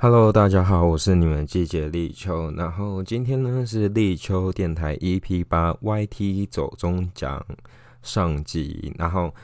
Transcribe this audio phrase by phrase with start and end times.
[0.00, 2.52] Hello，大家好，我是你们季节立秋。
[2.52, 7.44] 然后今天呢是立秋电台 EP 八 YT 走中奖
[8.00, 8.94] 上集。
[8.96, 9.34] 然后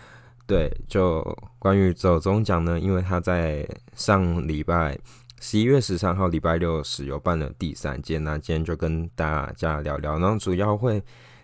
[0.46, 1.20] 对，就
[1.58, 4.96] 关于走中奖呢，因为他在上礼拜
[5.40, 10.16] 十一月十三号礼拜六时有办了第三届，那今天就跟大家聊聊。
[10.20, 11.02] 然后主要会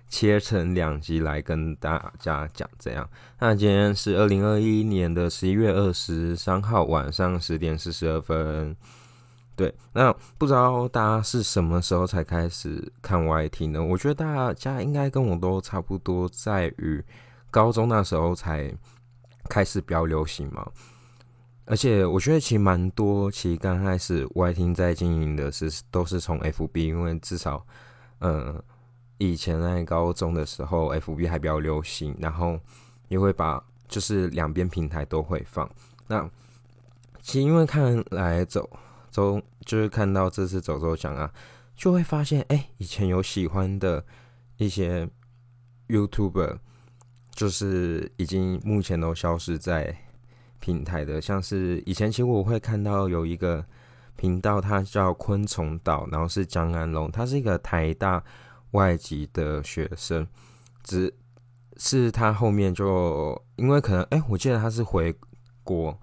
[0.09, 3.11] 切成两集来跟大家讲这样。
[3.41, 8.77] 那今天是二零二一年的十一月二十三号晚上十点四十二分。
[9.61, 13.85] 对，那不知道大家是什么时候才开始看 YT 呢？
[13.85, 17.05] 我觉得大家应该跟我都差不多，在于
[17.51, 18.75] 高中那时候才
[19.51, 20.67] 开始比较流行嘛。
[21.67, 27.63] 而且我觉得其实蛮多，其实刚开始 YT 在经营的是都是从 FB，因为至少
[28.21, 28.59] 嗯
[29.19, 32.59] 以前在高中的时候，FB 还比较流行，然后
[33.09, 35.71] 也会把就是两边平台都会放。
[36.07, 36.27] 那
[37.21, 38.67] 其实因为看来走。
[39.11, 41.33] 走就是看到这次走走奖啊，
[41.75, 44.05] 就会发现哎，以前有喜欢的
[44.57, 45.09] 一些
[45.89, 46.59] YouTuber，
[47.33, 49.97] 就是已经目前都消失在
[50.61, 51.21] 平台的。
[51.21, 53.65] 像是以前其实我会看到有一个
[54.15, 58.23] 频道，它叫昆虫岛，然后是江安龙，他是一个台大
[58.71, 60.25] 外籍的学生，
[60.85, 61.13] 只
[61.77, 65.13] 是他后面就因为可能哎，我记得他是回
[65.65, 65.99] 国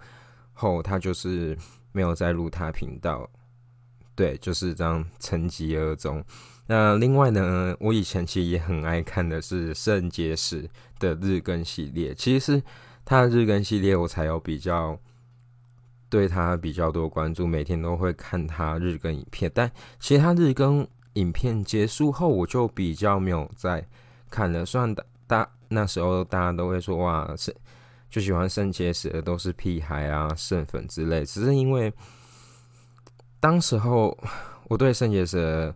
[0.51, 1.57] 后，他就是。
[1.97, 3.27] 没有再入他频道，
[4.13, 6.23] 对，就是这样沉寂而终。
[6.67, 12.63] 那另外呢，我以前其实也很爱看的是圣洁史的日更系列，其实是
[13.03, 14.95] 他的日更系列，我才有比较
[16.07, 19.51] 对他比较多关注，每天都会看他日更影片。
[19.51, 23.83] 但其他日更影片结束后，我就比较没有再
[24.29, 24.63] 看了。
[24.63, 27.55] 虽然大大那时候大家都会说哇是。
[28.17, 31.93] 就喜欢肾结石的都是屁孩啊、肾粉之类，只是因为
[33.39, 34.17] 当时候
[34.67, 35.71] 我对肾结石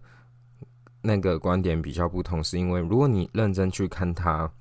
[1.03, 4.51] 那个观点比较不同，是因为如果你认真去看他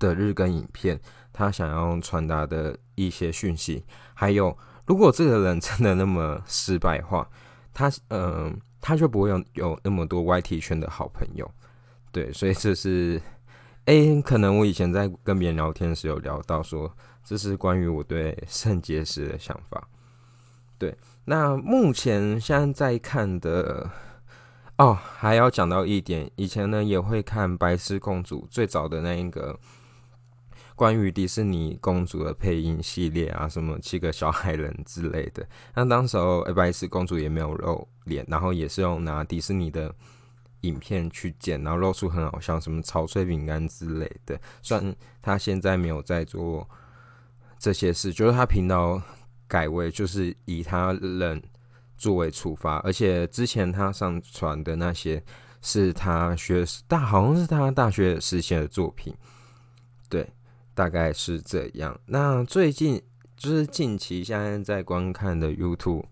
[0.00, 0.98] 的日更影片，
[1.32, 7.30] 他想要传达的一些讯息，还有如果这个人真的那么失败话，
[7.72, 11.48] 他嗯他就不会有有那么多 YT 圈的好朋友，
[12.10, 13.22] 对，所以这是。
[13.86, 16.88] 哎，可能我以前在跟别人聊天时有聊到说，
[17.24, 19.88] 这是关于我对肾结石的想法。
[20.78, 23.90] 对，那目前现在在看的
[24.78, 29.58] 哦，还要讲到一点，以前呢也会看《白痴公主》最早的那一个
[30.74, 35.46] 关于迪士尼公主的配音系列啊，什么七个小矮人之类的。
[35.74, 39.94] 那当时候白痴公主也没有露脸，然后也是用拿迪士尼的。
[40.62, 44.40] 影片去剪，然后露出很好笑，什么草脆饼干之类的。
[44.62, 46.70] 虽然他现在没有在做
[47.62, 49.00] 这些事，就是他频道
[49.46, 51.40] 改为就是以他人
[51.96, 55.22] 作为出发，而且之前他上传的那些
[55.60, 59.14] 是他学大，好像是他大学实现的作品。
[60.08, 60.28] 对，
[60.74, 61.96] 大概是这样。
[62.06, 63.00] 那最近
[63.36, 66.02] 就是近期现在在观看的 YouTube。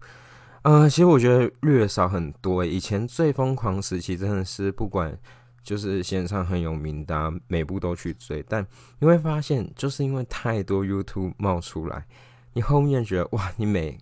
[0.63, 2.65] 呃，其实我觉得略少很多。
[2.65, 5.19] 以前最疯狂时期真的是不管
[5.63, 8.45] 就是线上很有名的，每部都去追。
[8.49, 8.67] 但
[8.99, 12.07] 你会发现，就是因为太多 YouTube 冒出来，
[12.53, 13.99] 你后面觉得哇，你每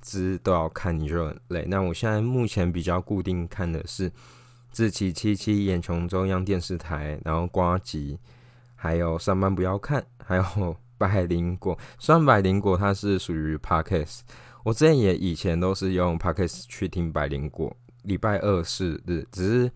[0.00, 1.64] 支都要看，你就很累。
[1.68, 4.10] 那我现在目前比较固定看的是
[4.70, 8.18] 自奇七七、眼琼中央电视台，然后瓜吉，
[8.76, 11.78] 还有上班不要看，还有 百灵果。
[11.98, 14.20] 虽然百灵果它是属于 Podcast。
[14.64, 19.72] 我之前也以前都是用 Podcast 去听百灵果，礼拜二四日，只是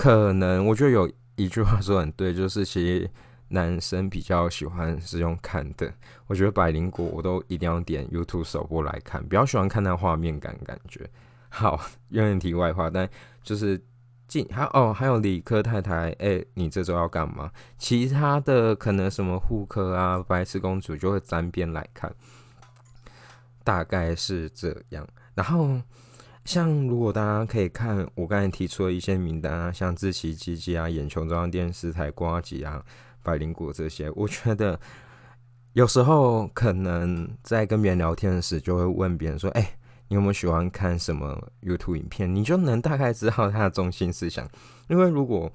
[0.00, 3.10] 可能我觉得有一句话说很对，就是其实
[3.48, 5.92] 男生比较喜欢是用看的。
[6.26, 11.06] 我觉得百灵果我都一定要点 YouTube 首播来看，比较喜欢看那画面感感觉。
[11.50, 11.78] 好，
[12.08, 13.06] 有点题外话，但
[13.42, 13.78] 就是
[14.26, 17.52] 进还哦，还有理科太太，哎，你这周要干嘛？
[17.76, 22.10] 其他的可能什么护科啊，白痴公主就会沾边来看。
[23.62, 25.78] 大概是这样，然后
[26.50, 32.84] 像如果大家可以看我刚才提出的一些名单啊，像志奇、基基啊、眼球中央电视台、瓜吉啊、
[33.22, 34.76] 百灵果这些，我觉得
[35.74, 39.74] 有时候可能在跟别人聊天的时，就会问别人说：“哎，
[40.08, 44.50] 你有没有喜欢看什么 YouTube 影片？”你就能大概知道他的中心思想。
[44.88, 45.52] 因为如果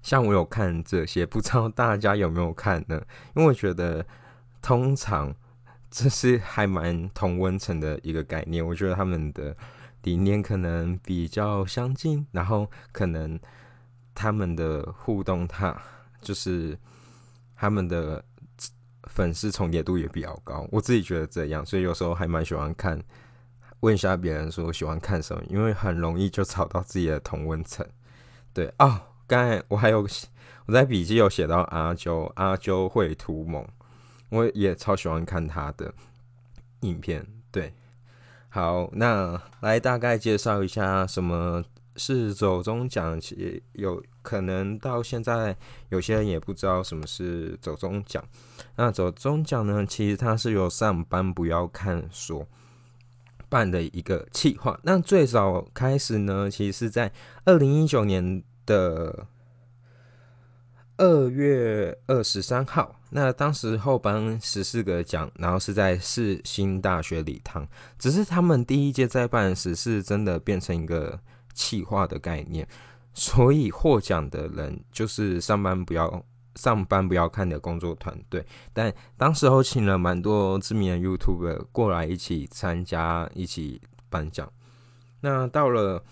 [0.00, 2.98] 像我有看这些，不知道大家有没有看呢？
[3.36, 4.02] 因为我觉得
[4.62, 5.34] 通常。
[5.90, 9.56] 这是还蛮同温层的一个概念，我觉得他们的
[10.02, 13.38] 理念可能比较相近，然后可能
[14.14, 15.76] 他们的互动，他
[16.20, 16.78] 就是
[17.56, 18.24] 他们的
[19.04, 23.00] 粉丝重叠度也比较高，我自己觉得这样，所以有时候还蛮喜欢看
[23.80, 27.86] 问一下别人说喜欢看什么，因为很容易就找到自己的同温层。
[28.52, 30.06] 对哦，刚才我还有
[30.66, 33.66] 我在笔记有写到阿啾，阿啾绘图萌，
[34.30, 35.94] 我也超喜欢看他的
[36.80, 37.24] 影片。
[37.50, 37.72] 对，
[38.58, 41.62] 好，那来大概介绍一下什么
[41.94, 45.56] 是走中奖，其有可能到现在
[45.90, 48.20] 有些人也不知道什么是走中奖。
[48.74, 52.44] 那走中奖呢，其实它是由上班不要看所
[53.48, 54.76] 办的一个企划。
[54.82, 57.12] 那最早开始呢，其实是在
[57.44, 59.28] 二零一九年的
[60.96, 62.97] 二月二十三号。
[63.10, 67.66] 那当时后颁十四个奖，然后是在世新大学礼堂。
[67.98, 71.20] 只是他们第一届在办时是真的变成一个
[71.54, 72.68] 企划的概念，
[73.14, 76.24] 所以获奖的人就是上班不要。
[76.56, 84.52] 上班不要看的工作团队，但当时候请了蛮多知名的 YouTube 过来一起参加，一起颁奖。
[85.20, 86.02] 那到了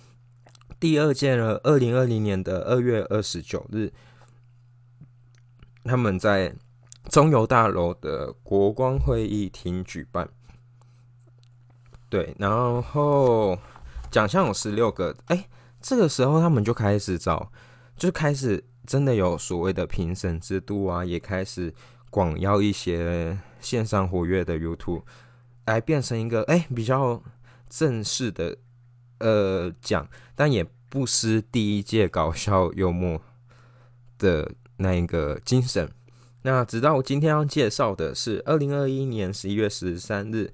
[0.78, 3.92] 第二届了，二零二零年的二月二十九日，
[5.82, 6.54] 他们在
[7.10, 10.28] 中油大楼的国光会议厅举办。
[12.08, 13.58] 对，然后
[14.10, 15.16] 奖项有十六个。
[15.26, 15.48] 哎，
[15.80, 17.50] 这个时候他们就开始找，
[17.96, 18.64] 就开始。
[18.86, 21.74] 真的有所谓的评审制度啊，也开始
[22.08, 25.02] 广邀一些线上活跃的 YouTube
[25.64, 27.20] 来变成一个哎比较
[27.68, 28.56] 正式的
[29.18, 33.20] 呃奖，但也不失第一届搞笑幽默
[34.18, 35.90] 的那一个精神。
[36.46, 40.52] 那直到我今天要介绍的是二零二一年十一月十三日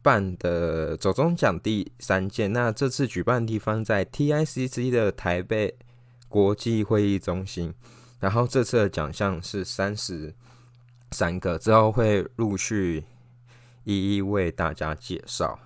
[0.00, 5.76] 办的走中奖第三届，那这次举办地方在 TICC 的台北。
[6.26, 7.72] 国际会议中心，
[8.18, 10.34] 然后这次的奖项是三十
[11.12, 13.04] 三个，之后会陆续
[13.84, 15.56] 一一为大家介绍。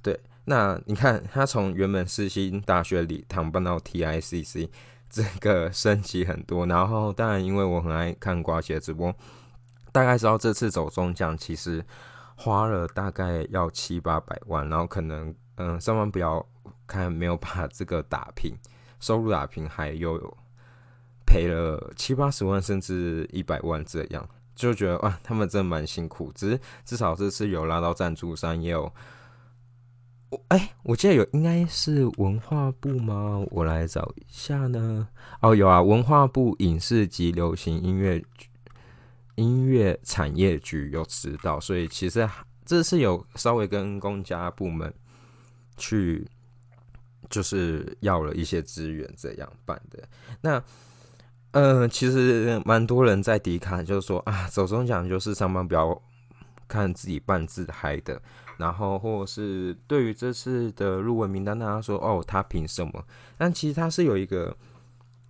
[0.00, 4.68] 对，那你看，他从原本世新大学礼堂搬到 TICC，
[5.08, 6.66] 这个升级很多。
[6.66, 9.14] 然后，当然，因为我很爱看瓜姐直播，
[9.92, 11.84] 大概知道这次走中奖其实
[12.36, 16.46] 花了大概要七八百万，然后可能嗯，上万不要
[16.86, 18.54] 看没有把这个打平。
[18.98, 20.36] 收入打平，还又有
[21.26, 26.32] 赔了七八十万，甚至一百万这样，就觉得哇，他们真的蛮辛苦。
[26.34, 28.90] 只是至少这次有拉到赞助商，也有
[30.36, 33.42] 我哎，我记得有应该是文化部吗？
[33.50, 35.08] 我来找一下呢。
[35.40, 38.22] 哦，有啊，文化部影视及流行音乐
[39.36, 42.28] 音乐产业局有指导，所以其实
[42.66, 44.92] 这次有稍微跟公家部门
[45.76, 46.26] 去。
[47.28, 50.00] 就是要了一些资源这样办的。
[50.40, 50.62] 那，
[51.50, 56.00] 嗯，其实蛮多人在迪卡就是说啊，走中奖就是上班不要
[56.68, 58.22] 看自己办自嗨的。
[58.58, 63.04] 然后，或者是对于这次的入围名单，大家说哦，他凭什么？
[63.36, 64.56] 但其实他是有一个，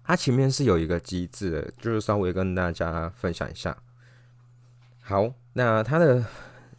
[0.05, 3.77] 他前面是有一个机制的，就是稍微跟大家分享一下。
[5.03, 6.25] 好，那他的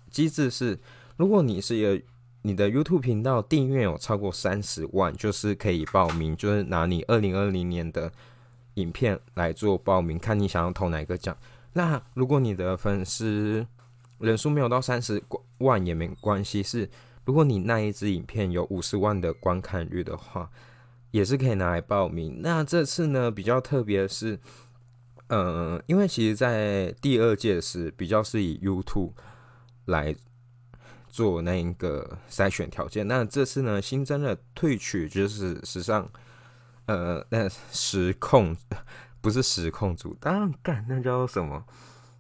[0.10, 0.80] 机制是，
[1.18, 2.02] 如果你是一个。
[2.44, 8.10] 你的 YouTube 频道订阅有超过三十万，就是可以报名，就是拿你二零二零年的
[8.76, 11.36] 影片来做报名，看你想要投哪个奖。
[11.74, 13.68] 那如果你的粉丝
[14.20, 15.22] 人数没有到三十
[15.60, 16.90] 万也没关系，是
[17.26, 20.50] 如果你那一支影片有五十万的观看率的话，
[21.12, 22.42] 也是可以拿来报名。
[22.42, 24.40] 那这次呢比较特别是，
[25.28, 29.14] 嗯，因为其实在第二届时比较是以 YouTube
[29.86, 30.16] 来。
[31.10, 36.08] 做那一个筛选条件，那这次呢新增了退取，就是史上
[36.86, 38.56] 呃那实控
[39.20, 41.66] 不是实控组，当然干那叫什么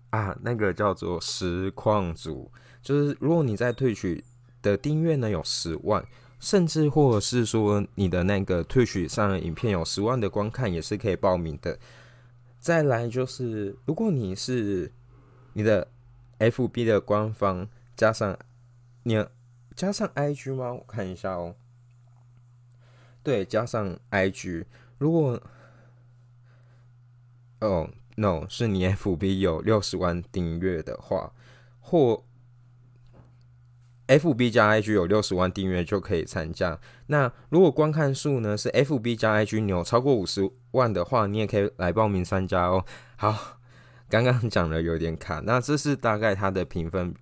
[0.10, 0.38] 啊？
[0.42, 4.24] 那个叫做实况组，就是如果你在退取
[4.62, 6.06] 的订阅呢有十万，
[6.40, 11.78] 甚至或者是说你的那个退取上的影片有十万的观看，也是可以报名的。
[12.60, 14.92] 再来就是如果你是
[15.54, 15.88] 你的
[16.40, 18.38] FB 的官方加上。
[19.04, 19.26] 你
[19.74, 20.74] 加上 IG 吗？
[20.74, 21.56] 我看一下哦。
[23.24, 24.66] 对，加上 IG。
[24.98, 25.42] 如果
[27.62, 31.32] 哦，no，是你 FB 有六十万订阅的话，
[31.80, 32.24] 或
[34.08, 36.80] FB 加 IG 有六十万订阅就可以参加。
[37.08, 42.86] 那如果观看数呢是 FB 加 IG 你有超过五十万的话，你也可以来报名参加哦。
[43.16, 43.58] 好，
[44.10, 47.16] 刚刚讲的有点卡，那这是大概它的评分。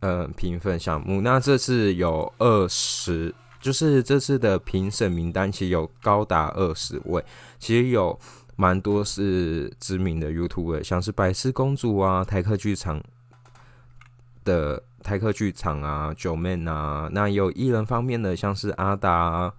[0.00, 7.24] 嗯，评分项目，那这次有二十，就是这次的评审名单其实有高达二十位，
[7.58, 8.16] 其实有
[8.56, 13.02] 蛮多是知名的 YouTuber，像是百思公主啊、台客剧场
[14.44, 19.52] 的台客剧场啊、九妹啊，那有艺人方面的，像是阿达，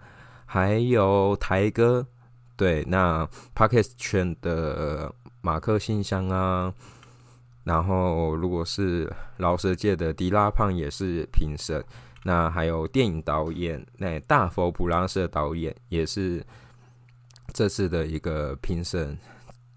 [0.45, 2.05] 还有台哥，
[2.55, 6.73] 对，那 Parkes 圈的马克信箱啊，
[7.63, 11.83] 然后如果是老舌界的迪拉胖也是评审，
[12.23, 16.43] 那还有电影导演，那大佛普拉斯的导演也是
[17.57, 19.17] 这次的一个评审。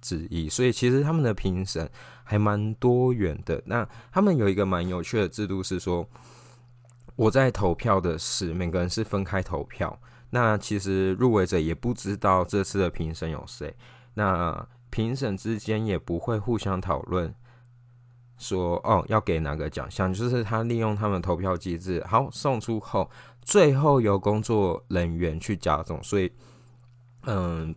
[0.03, 1.87] 之一，所以其实他们的评审
[2.25, 3.63] 还蛮多元的。
[3.67, 6.09] 那他们有一个蛮有趣的制度是说，
[7.17, 10.01] 我在投票的是每个人是分开投票。
[10.31, 13.77] 那其实入围者也不知道这次的评审有谁，
[14.15, 17.35] 那评审之间也不会互相讨论
[18.39, 23.11] 说哦要给哪个奖项，就是他利用他们投票机制，好送出后，
[23.43, 26.03] 最后由工作人员去加总。
[26.03, 26.33] 所以，
[27.23, 27.75] 嗯，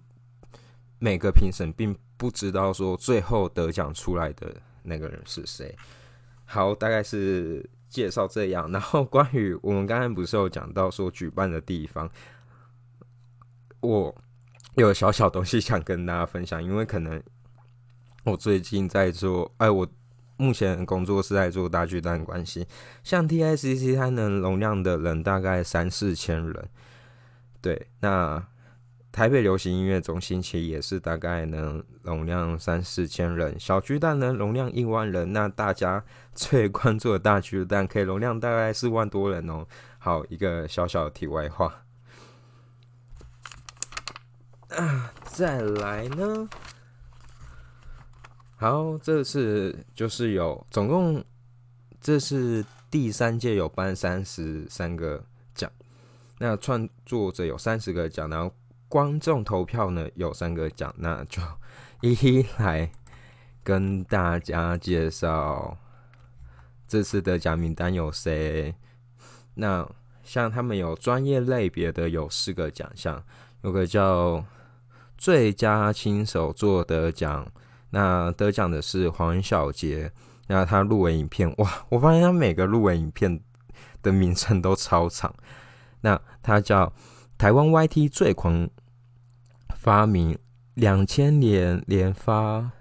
[1.00, 1.96] 每个评审并。
[2.16, 5.76] 不知道说最后得奖出来的那个人是谁。
[6.46, 8.72] 好，大概是介绍这样。
[8.72, 12.10] 然后关于我们刚才不是有讲到说举办的地方，
[13.82, 14.16] 我
[14.76, 16.64] 有小小东西想跟大家分享。
[16.64, 17.22] 因为可能
[18.24, 19.86] 我最近在做，哎，我
[20.38, 22.66] 目前工作是在做大巨蛋关系，
[23.04, 26.70] 像 T I C C 它能容量的人大概三四千人。
[27.60, 28.48] 对，那。
[29.14, 36.04] 台北流行音乐中心其实也是大概能容量三四千人，小巨蛋呢容量一万人，那大家
[36.34, 39.68] 最关注的大巨蛋可以容量大概四万多人哦。
[40.00, 41.84] 好，一个小小的题外话。
[44.70, 46.50] 啊，再来呢？
[48.56, 51.24] 好，这次就是有总共，
[52.02, 55.72] 这是第三届有颁三十三个奖，
[56.40, 58.52] 那创作者有三十个奖，然后。
[58.94, 61.42] 观众投票呢有三个奖，那就
[62.02, 62.92] 一一来
[63.64, 65.76] 跟大家介绍
[66.88, 68.76] 这次的奖名单有谁。
[69.56, 69.90] 那
[70.24, 73.24] 像他们有专业类别的有四个奖项，
[73.64, 74.46] 有个叫
[75.18, 77.52] 最佳亲手做的奖，
[77.90, 80.12] 那得奖的是黄小杰，
[80.46, 83.42] 那他入围影片哇，我发现他每个入围影片
[84.04, 85.34] 的名称都超长，
[86.02, 86.94] 那他叫
[87.40, 88.70] 台湾 YT 最狂。
[89.84, 90.38] 发明
[90.76, 92.72] 两千年连发，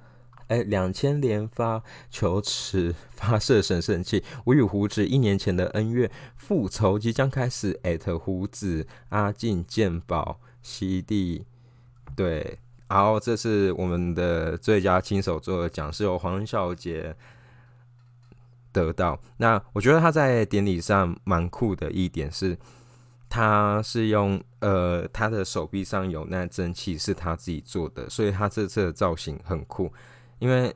[0.47, 4.23] 哎，两千连发球池发射神圣器。
[4.45, 7.77] 我与胡子一年前的恩怨复仇即将开始。
[7.83, 11.45] 艾特胡子阿进鉴宝西地，
[12.15, 17.17] 对，然后这是我们的最佳亲手做的奖，是由黄小杰
[18.71, 19.19] 得到。
[19.39, 22.57] 那我觉得他在典礼上蛮酷的一点是。
[23.35, 29.91] 他是用呃，他的手臂上有那蒸汽是他自己做的，所以他这次的造型很酷。
[30.39, 30.71] 因为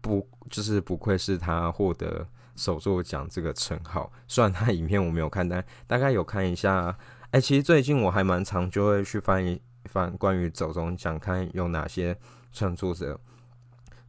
[0.00, 4.12] 不就是不愧是他获得手作奖这个称号。
[4.28, 6.96] 虽然他影片我没有看，但大概有看一下。
[7.32, 12.16] 哎，其实最近我还蛮常就会去翻一翻关于走中奖，看有哪些
[12.52, 13.18] 创作者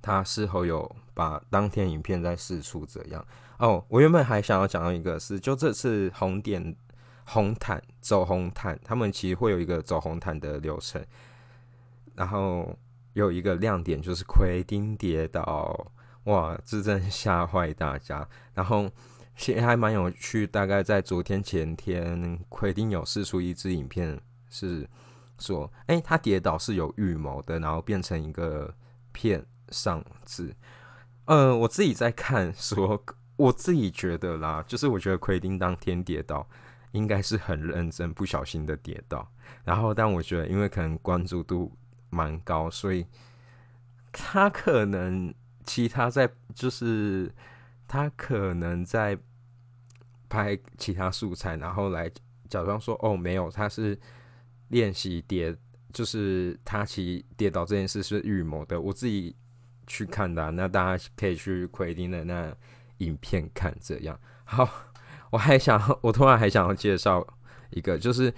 [0.04, 3.26] 他是否有把当天影片在试出这样。
[3.58, 6.76] 哦，我原本还想要讲到一个是，就这次红点。
[7.30, 11.06] 红毯走红毯，他们其实会有一个走红毯的流程，
[12.16, 12.74] 然后
[13.12, 15.92] 有一个亮点就是奎丁跌倒，
[16.24, 18.26] 哇，这真吓坏大家。
[18.54, 18.90] 然后
[19.36, 24.18] 其实还蛮有趣，大概在昨天前天，奎丁有试出一支影片，
[24.50, 24.88] 是
[25.38, 28.74] 说，哎，他跌倒是有预谋的，然后变成一个
[29.12, 30.56] 片上字。
[31.26, 33.04] 呃，我自己在看，说
[33.36, 36.48] 我自己觉得啦，就是我觉得奎丁当天跌倒。
[36.98, 39.32] 应该是很认真，不小心的跌倒。
[39.64, 41.72] 然后，但我觉得，因为可能关注度
[42.10, 43.06] 蛮高，所以
[44.12, 47.32] 他可能其他在就是
[47.88, 49.18] 他可能在
[50.28, 52.10] 拍其他素材，然后来
[52.50, 53.98] 假装说哦，没有，他是
[54.70, 55.56] 练习跌，
[55.94, 58.82] 就是他其实跌倒这件事是预谋的。
[58.82, 59.36] 我自己
[59.86, 62.54] 去看的，那大家可以去奎丁的那
[62.98, 63.74] 影片看。
[63.80, 64.68] 这样好。
[65.30, 67.26] 我还想，我突然还想要介绍
[67.72, 68.34] 一个，就是，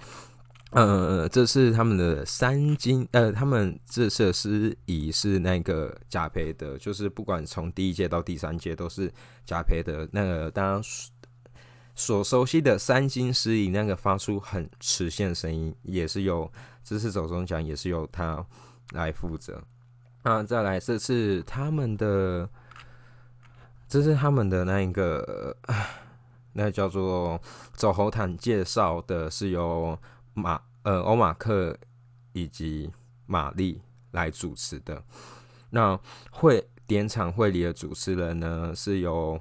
[0.72, 9.12] 呃，这是他们的三金，呃，他们这设施仪是那个贾培德，就是不管从第一届到第三届都是
[9.46, 10.82] 贾培德那个大家
[11.94, 16.50] 所熟悉的三金司仪，那个发出很磁性声音，也是由
[16.82, 18.44] 这次走中奖也是由他
[18.92, 19.62] 来负责。
[20.22, 22.48] 啊，再来，这是他们的，
[23.88, 25.56] 这是他们的那一个。
[26.52, 27.40] 那叫做
[27.74, 29.98] 走红毯介绍的是由
[30.34, 31.76] 马呃欧马克
[32.32, 32.90] 以及
[33.26, 33.80] 玛丽
[34.12, 35.02] 来主持的。
[35.70, 35.98] 那
[36.30, 39.40] 会典场会里的主持人呢是由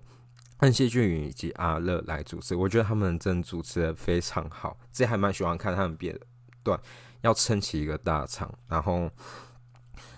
[0.57, 6.19] 和谢俊宇以及阿乐来主持，我觉得他们真主持的非常好，自己还蛮喜欢看他们别的
[6.61, 6.79] 段，
[7.21, 9.09] 要撑起一个大场，然后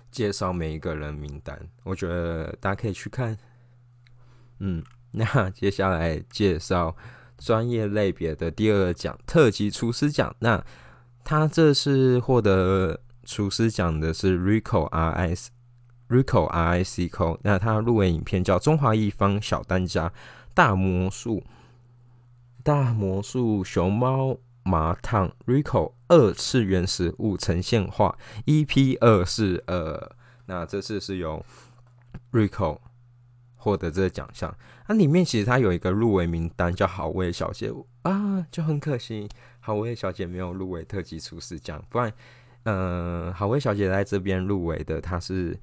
[0.09, 3.37] 介绍每一个人名单，我觉得大家可以去看。
[4.59, 6.95] 嗯，那接下来介绍
[7.37, 10.35] 专业类别的第二个奖——特级厨师奖。
[10.39, 10.63] 那
[11.23, 15.51] 他这次获得厨师奖的是 Rico R I S。
[16.09, 20.11] Rico R I C O，那他入围影片叫《中华一方小当家
[20.53, 21.41] 大魔术
[22.63, 30.11] 大魔术熊猫麻烫》，Rico 二次元食物呈现化 EP 二是呃，
[30.47, 31.45] 那这次是由
[32.33, 32.79] Rico
[33.55, 34.53] 获得这个奖项。
[34.91, 37.71] 那里面其实它有一个入围名单叫好味小姐
[38.01, 39.29] 啊，就很可惜
[39.59, 42.11] 好味小姐没有入围特级厨师奖，不然
[42.63, 45.57] 嗯，好味小姐在这边入围的，她是。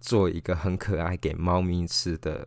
[0.00, 2.46] 做一个很可爱给猫咪吃的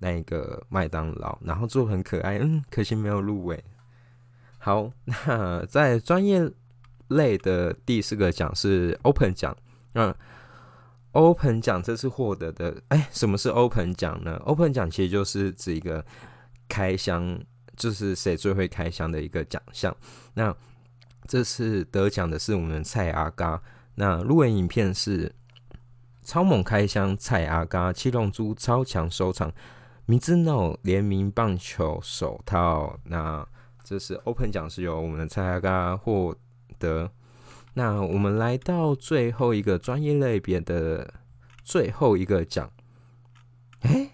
[0.00, 3.62] 那一个麦当劳，然后做很可爱，嗯，可惜没有入围。
[4.58, 6.50] 好，那在专业
[7.06, 9.56] 类的第四个奖是 Open 奖，
[9.92, 10.12] 那
[11.12, 16.04] Open 奖这次获得的，哎，什么是 Open 奖呢？Open 奖其实就是指一个
[16.68, 17.40] 开箱，
[17.76, 19.96] 就是谁最会开箱的一个奖项。
[20.34, 20.54] 那
[21.26, 23.62] 这次得奖的是我们蔡阿嘎，
[23.94, 25.34] 那入围影片是。
[26.20, 29.50] 超猛开箱，蔡阿嘎七龙珠超强收场，
[30.04, 33.00] 米兹诺联名棒球手套。
[33.04, 33.48] 那
[33.82, 36.36] 这是 Open 奖，是由我们的蔡阿嘎获
[36.78, 37.10] 得。
[37.78, 41.14] 那我们来到最后一个专业类别的
[41.62, 42.68] 最后一个奖。
[43.82, 44.10] 哎，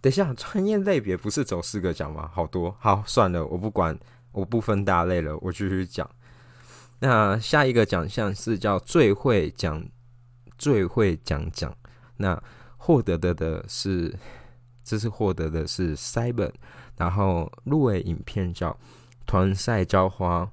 [0.00, 2.30] 等下，专业类别不是走四个奖吗？
[2.32, 3.98] 好多，好算了，我不管，
[4.30, 6.08] 我不分大类了，我继续讲。
[7.00, 9.84] 那下一个奖项是叫最会讲。
[10.56, 11.74] 最会讲讲，
[12.18, 12.40] 那
[12.76, 14.14] 获得的的是，
[14.84, 16.52] 这次获得的是 Cyber，
[16.98, 18.70] 然后入围影片叫
[19.26, 20.52] 《团赛浇花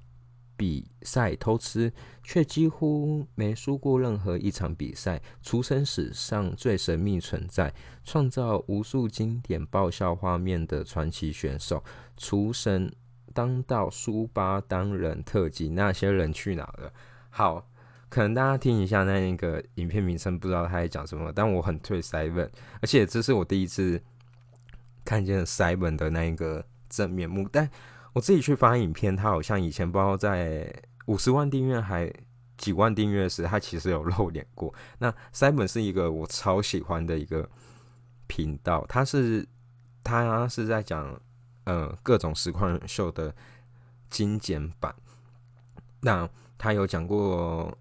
[0.58, 1.90] 比赛偷吃》，
[2.24, 11.84] 却几乎没输过任何一场比赛，厨神史上最神秘存在，创造无数经典爆笑画面的传奇选手，
[12.18, 12.92] 厨神
[13.34, 16.92] 当道苏巴当人特辑，那些人去哪了？
[17.30, 17.70] 好。
[18.10, 24.02] 可能大家听一下那一个影片名称，不知道他在讲什么，但我很推 Seven，而且这是我第一次
[25.04, 27.50] 看见 Seven 的那一个正面目。
[27.52, 27.70] 但
[28.18, 30.74] 我自己去发影片，他好像以前不知道在
[31.06, 32.12] 五十万订阅还
[32.58, 34.74] 几万订阅时，他其实有露脸过。
[34.98, 37.48] 那 Seven 是一个我超喜欢的一个
[38.26, 39.48] 频道，他是
[40.04, 41.22] 他是在讲
[41.66, 43.32] 呃各种实况秀的
[44.10, 44.96] 精简版。
[46.02, 46.28] 那
[46.58, 47.78] 他有讲过。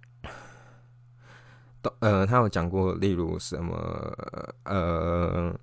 [2.01, 3.75] 呃，他有讲过，例如什么
[4.65, 5.57] 呃，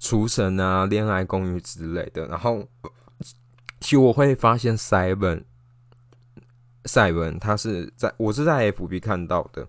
[0.00, 2.26] 厨神啊、恋爱公寓之类的。
[2.26, 2.66] 然后，
[3.86, 5.44] 其实我会发现赛文，
[6.86, 9.68] 赛文他是在我是在 FB 看到的，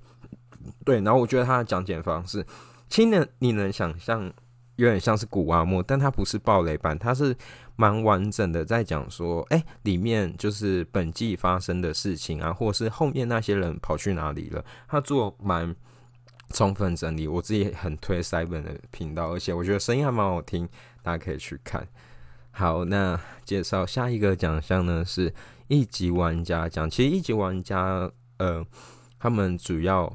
[0.84, 1.00] 对。
[1.02, 2.44] 然后我觉得他的讲解方式，
[2.90, 4.34] 其实你能想象，
[4.78, 7.36] 有点像是古阿莫，但他不是暴雷版，他是。
[7.80, 15.76] 蛮完整的，在讲说，哎，里面就是本季发生的事情啊，或者是后面那些人跑去哪里了，他做蛮
[16.50, 17.28] 充分整理。
[17.28, 20.68] 我自己很推 Seven 的频道，而且我觉得声音还蛮好听，
[21.04, 21.88] 大家可以去看。
[22.58, 25.32] 好，那介绍下一个奖项呢，是
[25.68, 26.90] 一级玩家奖。
[26.90, 28.66] 其实一级玩家，呃，
[29.20, 30.12] 他们主要，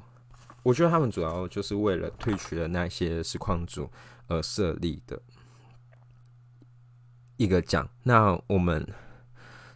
[0.65, 3.89] 我觉得他们主要就是为了退取的那些实况组
[4.27, 5.23] 而设立的。
[7.37, 8.85] 一个奖，那我们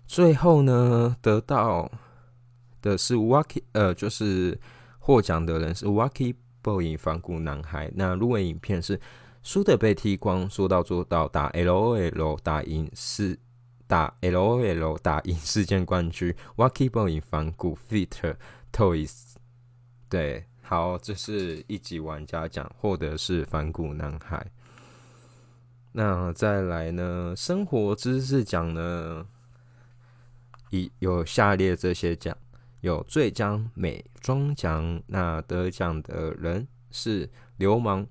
[0.04, 1.88] 最后呢得到
[2.82, 4.60] 的是 Wacky，呃，就是
[4.98, 7.92] 获奖的人是 Wacky Boy 反骨男孩。
[7.94, 9.00] 那入围影片是
[9.46, 13.38] 输的被剃光，说到做到，打 LOL 打赢是
[13.86, 16.34] 打 LOL 打赢世界冠军。
[16.56, 18.34] Wacky Boy 反骨 Fit
[18.72, 19.34] Toys，
[20.08, 24.44] 对，好，这是一级玩家奖，获得是反骨男孩。
[25.92, 27.32] 那再来呢？
[27.36, 29.24] 生活知识奖呢？
[30.70, 32.36] 一有下列这些奖：
[32.80, 38.04] 有最佳美妆奖，那得奖的人是流氓。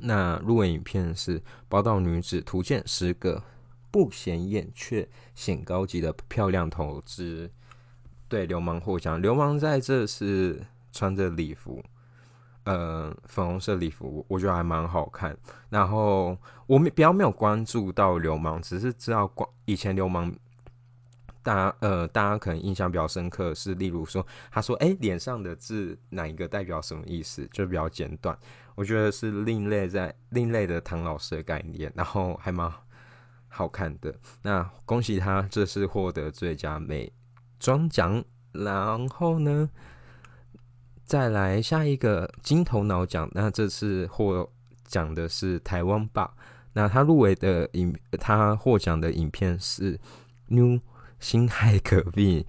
[0.00, 3.42] 那入围影片是报道女子图鉴十个
[3.90, 7.50] 不显眼却显高级的漂亮投资。
[8.28, 9.20] 对，流氓获奖。
[9.20, 11.82] 流氓在这是穿着礼服。
[12.64, 15.34] 呃，粉红色礼服，我觉得还蛮好看。
[15.70, 20.30] 然后我们比较没有关注到流氓，只是知道光以前流氓
[21.48, 28.38] 大家呃，大家可能印象比较深刻是，例如说，他说：“哎，脸上的字哪一个代表什么意思？”就比较简短。
[28.74, 32.70] 我觉得是另类在另类的唐老师的概念，然后还蛮
[33.48, 34.14] 好看的。
[34.42, 37.10] 那恭喜他这次获得最佳美
[37.58, 38.22] 妆奖。
[38.52, 39.70] 然后呢，
[41.02, 43.26] 再来下一个金头脑奖。
[43.32, 44.46] 那这次获
[44.84, 46.30] 奖的是台湾爸。
[46.74, 49.96] 那他入围的影，他获奖的影片是
[50.48, 50.74] 《New》。
[51.20, 52.44] 辛亥革命，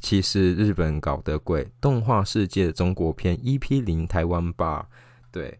[0.00, 1.70] 其实日本搞得贵。
[1.80, 4.88] 动画世界的中国片 EP 零台湾吧，
[5.30, 5.58] 对，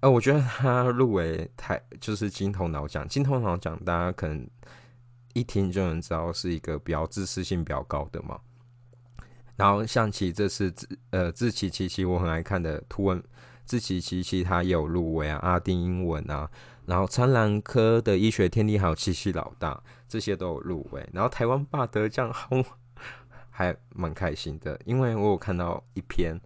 [0.00, 4.46] 呃，我觉得他入围台就是金头脑奖，金头脑奖大家可能
[5.32, 8.38] 一听就能知道是一个比较知识性比较高的嘛。
[9.56, 13.22] 然后象棋这次自呃自奇奇奇我很爱看的图文
[13.64, 16.50] 自奇奇奇他也有入围啊，阿丁英文啊。
[16.86, 19.82] 然后苍兰科的医学天地还有七七老大
[20.14, 22.32] 这些都有入围，然后台湾霸得奖，
[23.50, 26.40] 还蛮开心的，因为我有看到一篇，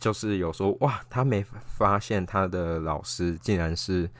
[0.00, 4.10] 就是有说哇，他没发现他的老师竟然是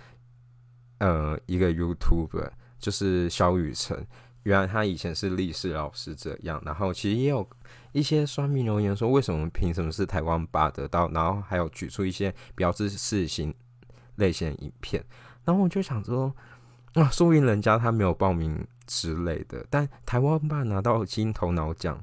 [0.98, 4.06] 呃一个 YouTuber，就是萧雨辰，
[4.44, 7.44] 原来他以前是历史老师这样，然后其实也有
[7.90, 13.52] 一些酸民留言说，为什么凭什么是台湾霸得到，然后还有举出一些标志事情。
[14.16, 15.04] 类型影片，
[15.44, 16.34] 然后我就想说，
[16.96, 22.02] 啊，说明人家他没有报名之类的，但台湾爸拿到金头脑奖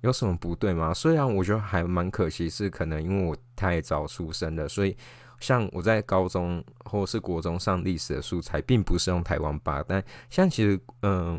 [0.00, 0.94] 有什么不对吗？
[0.94, 4.96] 虽然我觉得还蛮可惜，是可能因为我太早出生了，所以
[5.38, 11.38] 像我在高中或是国中上历史的素材，并不是用台湾吧，但像其实嗯，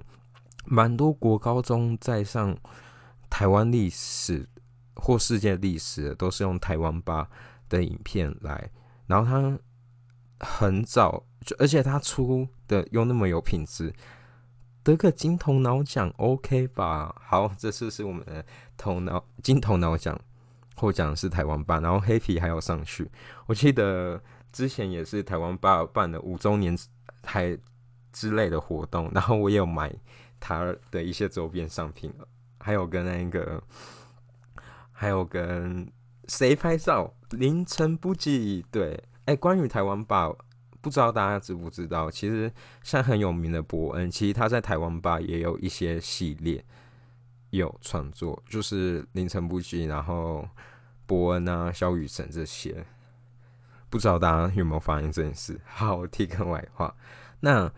[0.64, 2.56] 蛮多国高中在上
[3.28, 4.48] 台湾历史
[4.98, 7.28] 或世界历史，都是用台湾吧
[7.68, 8.70] 的影片来，
[9.08, 9.60] 然后他。
[10.44, 13.94] 很早就，而且他出的又那么有品质，
[14.84, 17.16] 得个金头脑奖，OK 吧？
[17.20, 18.46] 好，这次是我们的
[18.78, 20.20] 头脑金头脑奖
[20.76, 23.10] 获奖是台湾吧，然后黑皮还有上去。
[23.46, 26.78] 我记得之前也是台湾吧办的五周年
[27.22, 27.58] 台
[28.12, 29.94] 之类的活动，然后我也有买
[30.40, 32.14] 他的一些周边商品
[32.60, 33.62] 还有跟那个，
[34.92, 35.92] 还有跟
[36.28, 37.14] 谁拍照？
[37.30, 39.04] 凌晨不羁，对。
[39.26, 40.32] 哎，关于台湾吧，
[40.82, 42.12] 不知道大家知不知道？
[42.12, 46.64] 其实像很有名的伯恩，其实他在台湾吧也有一些系列
[47.52, 50.48] 有创作，就是凌晨不羁，然后
[51.06, 52.86] 伯恩啊、萧雨辰这些，
[53.90, 55.60] 不知道大家有没有发现这件事？
[55.66, 56.94] 好，我提个外话。
[57.40, 57.72] 那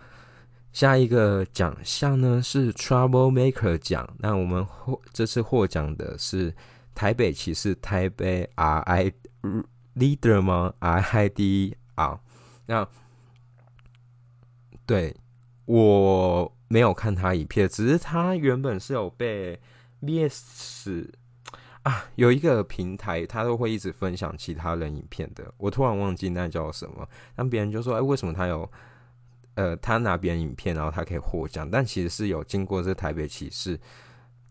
[0.73, 6.53] 下一个奖项呢是 Trouble Maker 奖，那我们获这次获奖的是
[6.95, 9.13] 台北骑士台北 RI。
[9.95, 12.19] Leader 吗？R I D 啊，
[12.65, 12.85] 那
[14.85, 15.15] 对
[15.63, 19.57] 我没有看他影片，只是他原本是有被
[20.01, 21.13] V S
[21.83, 25.53] 啊，有一个平台，他都会一直分享其他人影片的。
[25.57, 28.69] 我突然忘记那叫什么，那别人就说：“哎，为什么他有
[29.53, 31.71] 呃，他拿别人影片，然后他可以获奖？
[31.71, 33.79] 但其实是有经过这台北骑士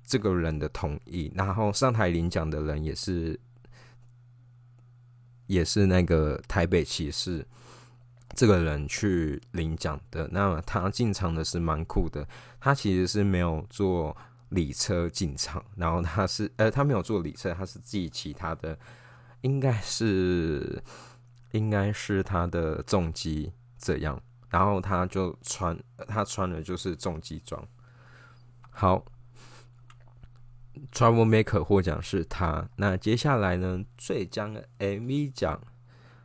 [0.02, 3.38] 这个人的同意，然后上台领奖的人也是。”
[5.46, 7.46] 也是那个台北骑士
[8.34, 10.28] 这个人去领奖的。
[10.32, 12.26] 那他进场的是蛮酷的，
[12.60, 14.16] 他其实是没有坐
[14.50, 18.78] 礼车进场，然后他是呃他没有坐礼车，他是自己骑他的，
[19.42, 20.82] 应该是
[21.52, 25.78] 应该是他的重机这样，然后他就穿
[26.08, 27.66] 他穿的就是重机装，
[28.70, 29.04] 好。
[30.92, 33.84] Travel Maker 获奖是他，那接下来呢？
[33.96, 35.60] 最佳 MV 奖，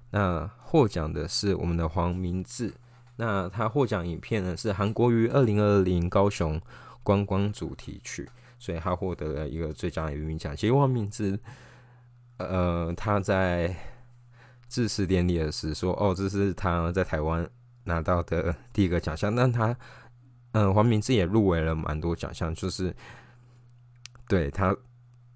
[0.09, 2.73] 那获奖的是我们的黄明志，
[3.15, 6.59] 那他获奖影片呢是韩国于二零二零高雄
[7.03, 10.55] 观光主题曲，所以他获得了一个最佳 MV 奖。
[10.55, 11.39] 其实黄明志，
[12.37, 13.75] 呃，他在
[14.67, 17.47] 致辞典礼的时候说：“哦，这是他在台湾
[17.83, 19.75] 拿到的第一个奖项。”但他，
[20.53, 22.95] 嗯，黄明志也入围了蛮多奖项，就是。
[24.29, 24.73] 对他，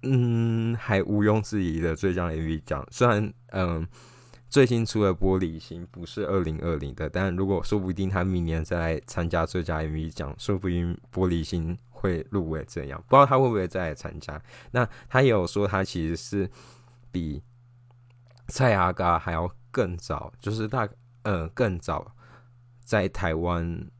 [0.04, 2.86] 嗯，还毋庸置疑的最佳 MV 奖。
[2.92, 3.84] 虽然，嗯，
[4.48, 12.64] 最新出的《玻璃心》不是二零二零的，但如果说不定他明年再来参加最佳 MV 奖，说不定《玻璃心》会入围。
[12.68, 14.40] 这样，不知道他会不会再来参加。
[14.70, 16.48] 那他也有说，他其实是
[17.10, 17.42] 比
[18.46, 20.88] 蔡阿嘎还要更早，就是大，
[21.24, 22.14] 呃，更早
[22.84, 23.90] 在台湾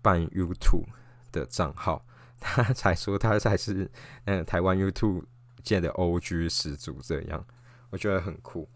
[0.00, 0.86] 办 YouTube
[1.30, 2.06] 的账号。
[2.42, 3.90] 他才说他才是
[4.24, 5.22] 嗯台湾 YouTube
[5.62, 7.44] 界的 OG 始祖，这样
[7.90, 8.68] 我觉得很酷。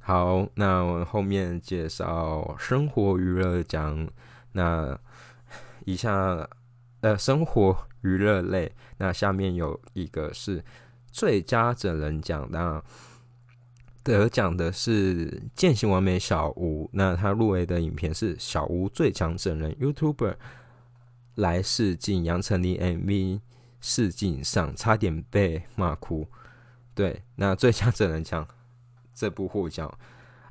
[0.00, 4.08] 好，那我后面介绍生活娱乐奖。
[4.52, 4.98] 那
[5.84, 6.48] 以下
[7.00, 8.72] 呃生活娱乐类。
[8.98, 10.64] 那下面有一个是
[11.10, 12.82] 最佳整人奖，那
[14.02, 16.88] 得奖的是践行完美小吴。
[16.92, 20.36] 那他入围的影片是小吴最强整人 YouTuber
[21.36, 23.40] 来试镜杨丞琳 MV
[23.80, 26.26] 试镜上，差点被骂哭。
[26.94, 28.46] 对，那最佳整人奖
[29.14, 29.90] 这部获奖，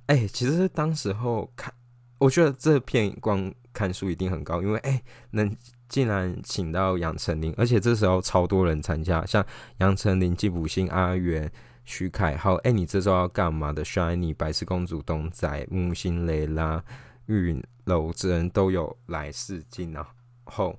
[0.08, 1.72] 哎，其实当时候看，
[2.18, 5.56] 我觉得这片光看数一定很高，因为哎，能
[5.88, 9.46] 竟然请到杨丞琳，而且这时候超多人参加，像
[9.78, 11.52] 杨丞琳、季普星、阿元、
[11.84, 16.84] 徐凯浩，哎，你这周要干嘛的？Shiny、白痴公主、东仔、木星雷拉、
[17.28, 20.08] 玉楼真都有来试镜，啊
[20.50, 20.78] 后。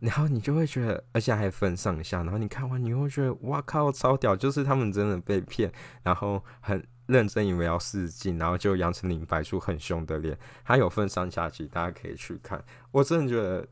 [0.00, 2.22] 然后你就会觉得，而且还分上下。
[2.24, 4.36] 然后你看完，你会觉得，哇靠，超屌！
[4.36, 5.72] 就是他们真的被骗，
[6.02, 10.36] 然后很认真以为要试镜，然后就杨丞琳摆出很凶的脸。
[10.62, 12.62] 他有分上下集，大家可以去看。
[12.90, 13.66] 我真的觉得，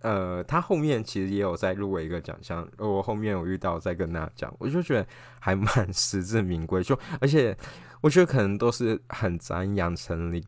[0.00, 2.68] 呃，他后面其实也有在入围一个奖项。
[2.76, 5.06] 我后面有遇到再跟他讲，我就觉得
[5.40, 6.82] 还蛮 实至名归。
[6.82, 7.56] 就而且
[8.02, 10.44] 我觉得可能都是很沾杨丞琳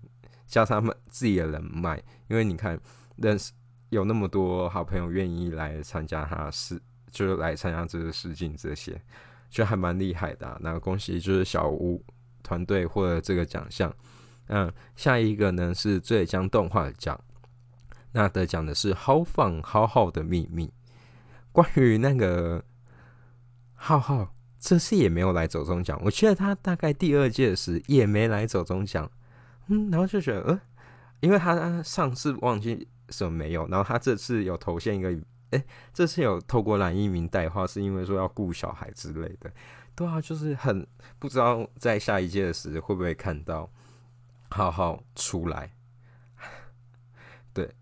[0.46, 1.96] 加上他们自己的人脉，
[2.28, 2.78] 因为你看
[3.16, 3.52] 认识。
[3.90, 6.76] 有那么多好朋友愿意来参加他试，
[7.08, 9.00] 就是来参加这个试镜，这些
[9.48, 10.58] 就还蛮厉害的。
[10.60, 12.04] 那恭喜就是小吴
[12.42, 13.94] 团队获得这个奖项。
[14.48, 17.18] 嗯，下一个呢是最佳动画奖，
[18.10, 20.66] 那得奖的是《浩放浩浩的秘密》。
[21.52, 22.64] 关于那个
[23.74, 25.96] 浩浩，这次也没有来走中奖。
[26.04, 29.08] 我记得他大概第二届时也没来走中奖。
[29.68, 30.60] 嗯，然后就觉得，呃，
[31.20, 32.88] 因为他上次忘记。
[33.10, 33.66] 什么没有？
[33.68, 35.16] 然后他这次有投现一个，
[35.50, 39.50] 哎，这次有透过蓝一鸣带话，是因为说要顾小孩之类的，
[39.94, 40.86] 对啊，就是很
[41.18, 43.70] 不知道在下一届的时会不会看到
[44.50, 45.72] 浩浩出来，
[47.54, 47.74] 对，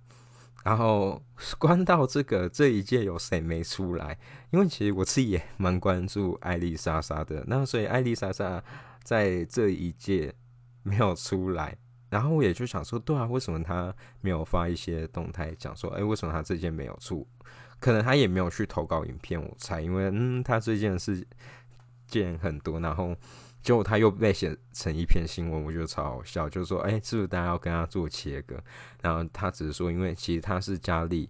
[0.62, 1.22] 然后
[1.58, 4.18] 关到这个这一届有谁没出来？
[4.50, 8.62] 因为其实我自己也蛮关注艾丽莎莎的，那所以艾丽莎莎
[9.02, 10.34] 在这一届
[10.82, 11.76] 没有出来。
[12.14, 17.26] 然后我也就想说，对啊，为什么他没有发一些动态讲说，哎，为什么他这件没有出？
[17.80, 21.26] 可能他也没有去投稿影片，我猜，因为嗯，他这件事
[22.06, 23.16] 件很多，然后
[23.64, 28.62] 结果他又被写成一篇新闻，我觉得超好笑，就是说，哎，是不是大家要跟他做切割？
[29.02, 31.28] 然后他只是说，因为其实他是佳丽，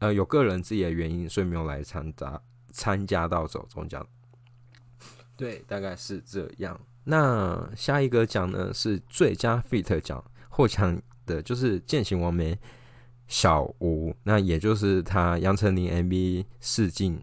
[0.00, 2.42] 呃，有个人自己的原因，所以没有来参加
[2.72, 4.04] 参加到走中奖。
[5.36, 6.78] 对，大概是这样。
[7.04, 12.58] 那下一个奖呢是最佳 fit 奖，获奖的就是践行王梅
[13.28, 17.22] 小吴，那也就是他杨丞琳 MV 试镜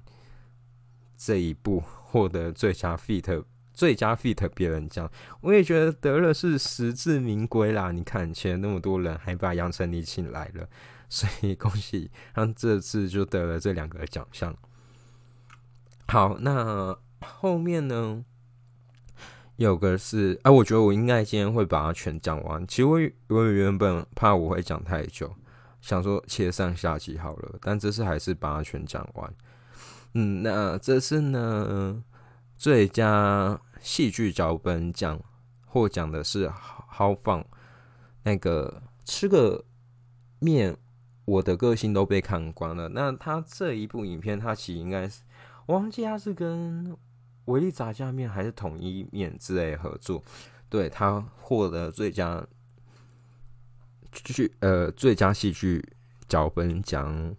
[1.17, 5.09] 这一部获得最佳 fit 最佳 fit 别人奖，
[5.41, 7.91] 我也觉得得了是实至名归啦。
[7.91, 10.67] 你看，前那么多人还把杨丞琳请来了，
[11.09, 14.55] 所以恭喜他这次就得了这两个奖项。
[16.07, 18.23] 好，那后面呢？
[19.57, 22.65] 有个是，哎，我觉得我应该今天会把它全讲完。
[22.65, 25.31] 其实我我原本怕我会讲太久，
[25.81, 29.31] 想说切上下集好了，但这次还是把它全讲完。
[30.13, 32.03] 嗯，那这次呢，
[32.57, 35.19] 最佳戏剧脚本奖
[35.65, 37.45] 获奖的是豪放
[38.23, 39.63] 那个吃个
[40.39, 40.75] 面，
[41.25, 42.89] 我的个性都被看光了。
[42.89, 45.21] 那他这一部影片，他其实应该是，
[45.67, 46.97] 我忘记他是跟。
[47.51, 50.23] 维力炸酱面还是统一面之类合作，
[50.69, 52.43] 对他获得最佳
[54.11, 55.85] 剧呃最佳戏剧
[56.27, 57.35] 脚本奖。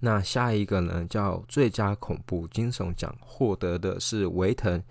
[0.00, 4.82] 那下一个呢叫最佳恐怖惊悚奖，获得的是维腾。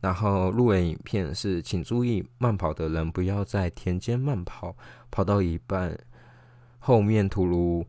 [0.00, 4.76] 然后入围影片是请注意慢跑的人不要在田间慢跑，
[5.12, 5.96] 跑到一半
[6.80, 7.86] 后面突如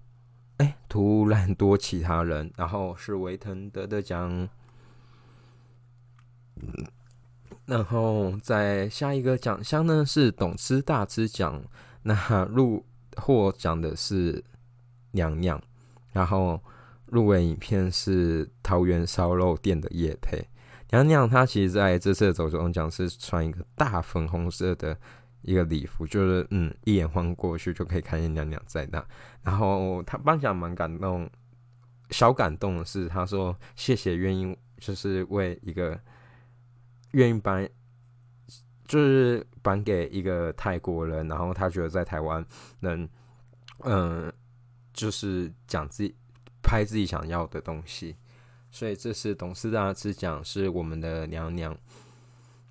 [0.58, 4.48] 哎突然多其他人，然后是维腾得的奖。
[7.66, 11.64] 然后在下一个奖项呢是懂吃大吃奖，
[12.02, 12.86] 那入
[13.16, 14.44] 获奖的是
[15.12, 15.62] 娘娘，
[16.12, 16.62] 然后
[17.06, 20.46] 入围影片是桃园烧肉店的叶配。
[20.90, 24.96] 娘娘她其实在这次的走中奖是穿一个大粉红色的
[25.42, 29.04] 一个礼服，就是嗯一眼望过去就可以看见娘娘在那。
[29.42, 31.30] 然后她颁奖蛮感动，
[32.10, 35.98] 小感动的是她说谢谢愿意就是为一个。
[37.14, 37.68] 愿意颁，
[38.86, 42.46] 就是颁给一个泰国人，然后他觉得在台湾
[42.82, 43.08] 能，
[43.80, 44.32] 嗯，
[44.94, 46.14] 就是讲自己
[46.62, 48.16] 拍自己想要的东西，
[48.70, 51.76] 所以这是董事大师奖，是我们的娘娘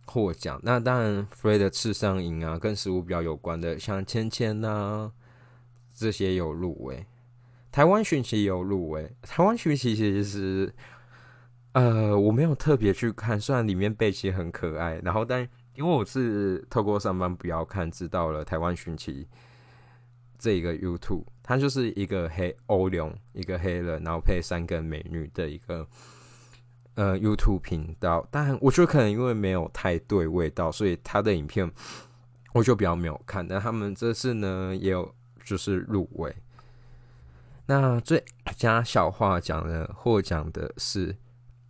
[0.07, 0.61] 获奖。
[0.62, 5.11] 那当然，Fred 的赤上瘾啊，跟食物比较有关的，像芊芊呐，
[5.94, 7.07] 这些有入围。
[7.70, 10.74] 台湾寻奇有入围，台湾寻奇其实是，
[11.72, 15.40] 呃，我没有特别去看，虽然里面背景很可爱，然后但
[15.74, 19.26] 因为我是透过上班不要看，知道了台湾寻奇
[20.38, 25.88] 这一个 YouTube，它就是一个黑欧龙，一个黑人，然后配三个美女的一个
[26.94, 31.70] 呃 YouTube 频道，但我觉得可能因为没有太对味道，所以他的影片
[32.52, 36.37] 我就比较没有看，但他们这次呢也有就是入围。
[37.64, 38.22] 那最
[38.56, 41.16] 佳小话奖的获奖的是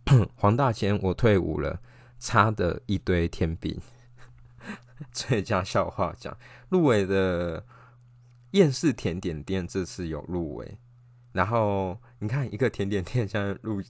[0.35, 1.79] 黄大千，我退伍了，
[2.19, 3.79] 差的一堆天饼。
[5.11, 6.37] 最佳笑话奖
[6.69, 7.65] 入围的
[8.51, 10.77] 厌世甜点店这次有入围，
[11.31, 13.81] 然后你看一个甜点店现在入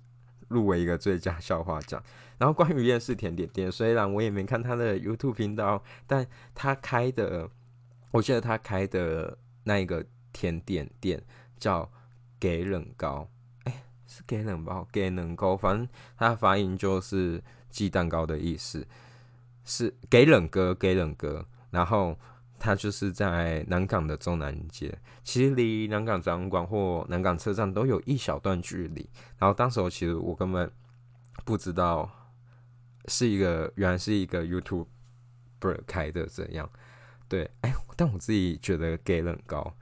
[0.47, 2.01] 入围一个最佳笑话奖，
[2.37, 7.49] 然后关于厌世甜点店，虽然我也没看他的 YouTube 频道，但他开的，
[8.11, 11.23] 我记得他开的那一个甜点店
[11.57, 11.91] 叫。
[12.39, 13.29] 给冷糕，
[14.15, 18.85] 是给冷包，给冷糕，反正它的发音就是鸡蛋糕的意思，
[19.65, 21.43] 是给冷哥，给冷哥。
[21.71, 22.15] 然后
[22.59, 29.09] 它就是在南港的中南街，其实离南港展览馆或南港车站都有一小段距离。
[29.39, 30.71] 然后当时其实我根本
[31.43, 32.07] 不知道
[33.07, 34.85] 是一个， 原来是一个 YouTube
[35.87, 36.69] 开的这样。
[37.27, 39.73] 对，哎，但我自己觉得给冷糕。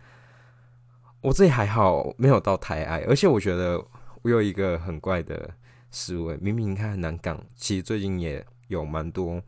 [1.20, 3.86] 我自己还好，没有到太爱，而且我觉得
[4.22, 5.54] 我有一个很怪的
[5.90, 6.38] 思维。
[6.38, 9.42] 明明看南港，其实最近也有蛮多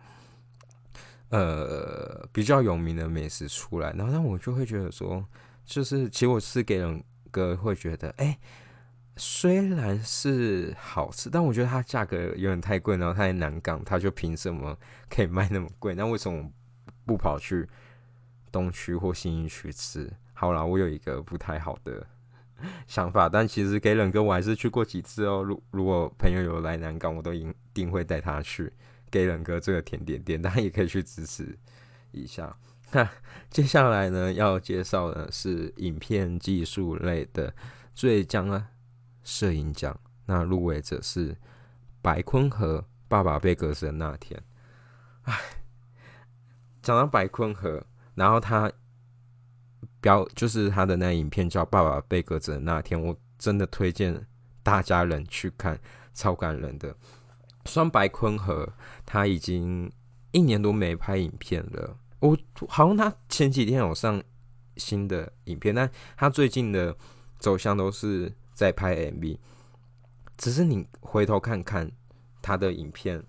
[1.30, 5.26] 呃比较有名的美食出来，然后但我就会觉得说，
[5.66, 8.38] 就是其实我是给人个会觉得，哎，
[9.18, 14.78] 虽然是好吃，但我觉得它价格有点太贵，然后它在南港，它就凭什么
[15.10, 15.96] 可以卖那么贵？
[15.96, 16.52] 那为什么
[17.06, 17.68] 不跑去
[18.52, 20.12] 东区或新一区吃？
[20.34, 22.06] 好啦，我有一个不太好的
[22.88, 25.44] 想法，但其实给冷哥我还是去过几次哦。
[25.44, 28.72] 如如果朋友有来南港，我都一定会带他去
[29.12, 31.58] 给冷哥这个甜点店，大家也可以去支持
[32.12, 32.56] 一下。
[32.92, 33.10] 那
[33.50, 37.54] 接下来呢，要介绍的是影片技术类的
[37.94, 38.68] 最佳
[39.24, 41.36] 摄影奖，那入围者是
[42.02, 44.40] 白坤和《爸爸被割死的那天》。
[45.24, 45.40] 唉，
[46.82, 48.72] 讲到白坤和，然后他。
[50.04, 54.28] 标就是他的那影片叫《爸爸被割的那天》，我真的推荐
[54.62, 55.80] 大家人去看，
[56.14, 56.94] 超感人的。
[57.66, 58.68] 双白坤和
[59.06, 59.90] 他已经
[60.34, 62.38] 一年多没拍影片了，我
[62.68, 64.22] 好像他前几天有上
[64.76, 66.94] 新的影片，但他最近的
[67.40, 69.38] 走向都是在拍 MV。
[70.38, 71.90] 只是你回头看看
[72.42, 73.24] 他的影片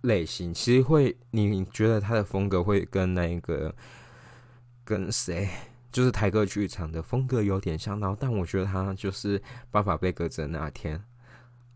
[0.00, 3.72] 类型，其实会你觉得他的风格会跟那一个。
[4.88, 5.46] 跟谁？
[5.92, 10.98] 就是台歌剧场的风格有点像，然后但我觉得他就是爸爸被革职那天，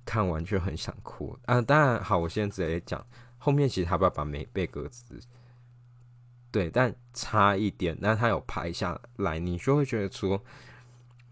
[0.06, 1.60] 看完就很想哭啊！
[1.60, 5.20] 当然好，我现在直接讲后面，其实他爸爸没被割子，
[6.50, 10.42] 对，但差一点，那他有拍下来，你就会觉得说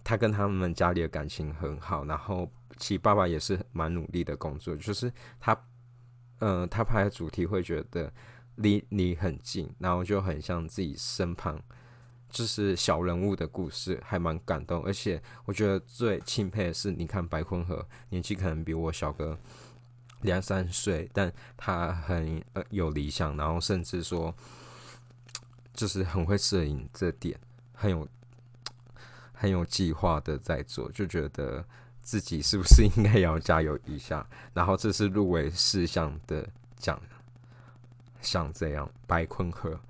[0.04, 5.58] 他跟他们家里的感情很好，然后其实爸爸也是蛮努力的工作，就是他，
[6.40, 8.12] 嗯，他拍的主题会觉得。
[8.60, 11.58] 离你很近，然后就很像自己身旁，
[12.28, 14.84] 就是小人物的故事，还蛮感动。
[14.84, 19.38] 而且我觉得最钦佩的是，你看白坤和年纪可能比我小个
[20.20, 24.34] 两三岁，但他很有理想，然后甚至说
[25.72, 27.40] 就是很会摄影，这点
[27.72, 28.06] 很有
[29.32, 31.64] 很有计划的在做，就觉得
[32.02, 34.28] 自己是不是应该也要加油一下？
[34.52, 36.46] 然后这是入围事项的
[36.76, 37.00] 奖。
[38.20, 39.80] 像这样，白坤和，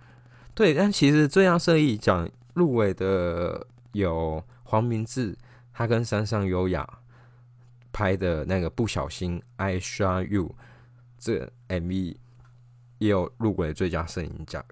[0.54, 5.36] 对，但其实最佳摄影奖入围的有黄明志，
[5.72, 6.88] 他跟山上优雅
[7.92, 10.54] 拍的那个不小心 I Show You
[11.18, 12.16] 这 MV
[12.98, 14.64] 也有入围最佳摄影奖，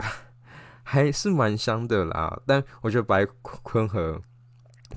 [0.82, 2.40] 还是蛮香的啦。
[2.46, 4.22] 但我觉得白坤和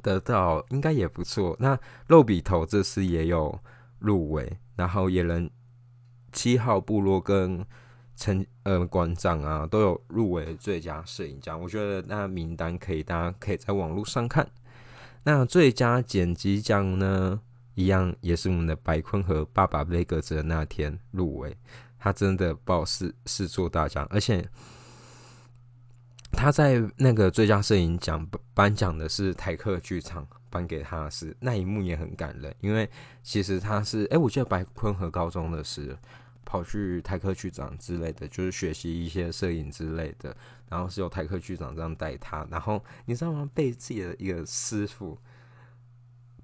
[0.02, 1.56] 得到应该也不错。
[1.60, 3.60] 那肉笔头这次也有
[4.00, 5.50] 入围，然后也能
[6.32, 7.65] 七号部落跟。
[8.22, 11.60] 陈呃馆长啊，都有入围最佳摄影奖。
[11.60, 14.48] 我觉得那名单可以，大家可以在网络上看。
[15.24, 17.41] 那最佳剪辑奖呢，
[17.74, 21.58] 一样也是我们的白坤和爸爸被格子的那天入围。
[21.98, 24.48] 他真的报是是做大奖，而且
[26.32, 28.24] 他在那个最佳摄影奖
[28.54, 32.88] 颁奖的是台客剧场颁给他是那一幕也很感人，因为
[33.24, 35.98] 其实他是哎，我记得白坤和高中的是。
[36.52, 40.36] 跑去台科剧长之类的，就是学习一些摄影之类的，
[40.68, 43.49] 然后是由台科剧长这样带他，然后你知道吗？
[43.54, 45.18] 被自己的一个师傅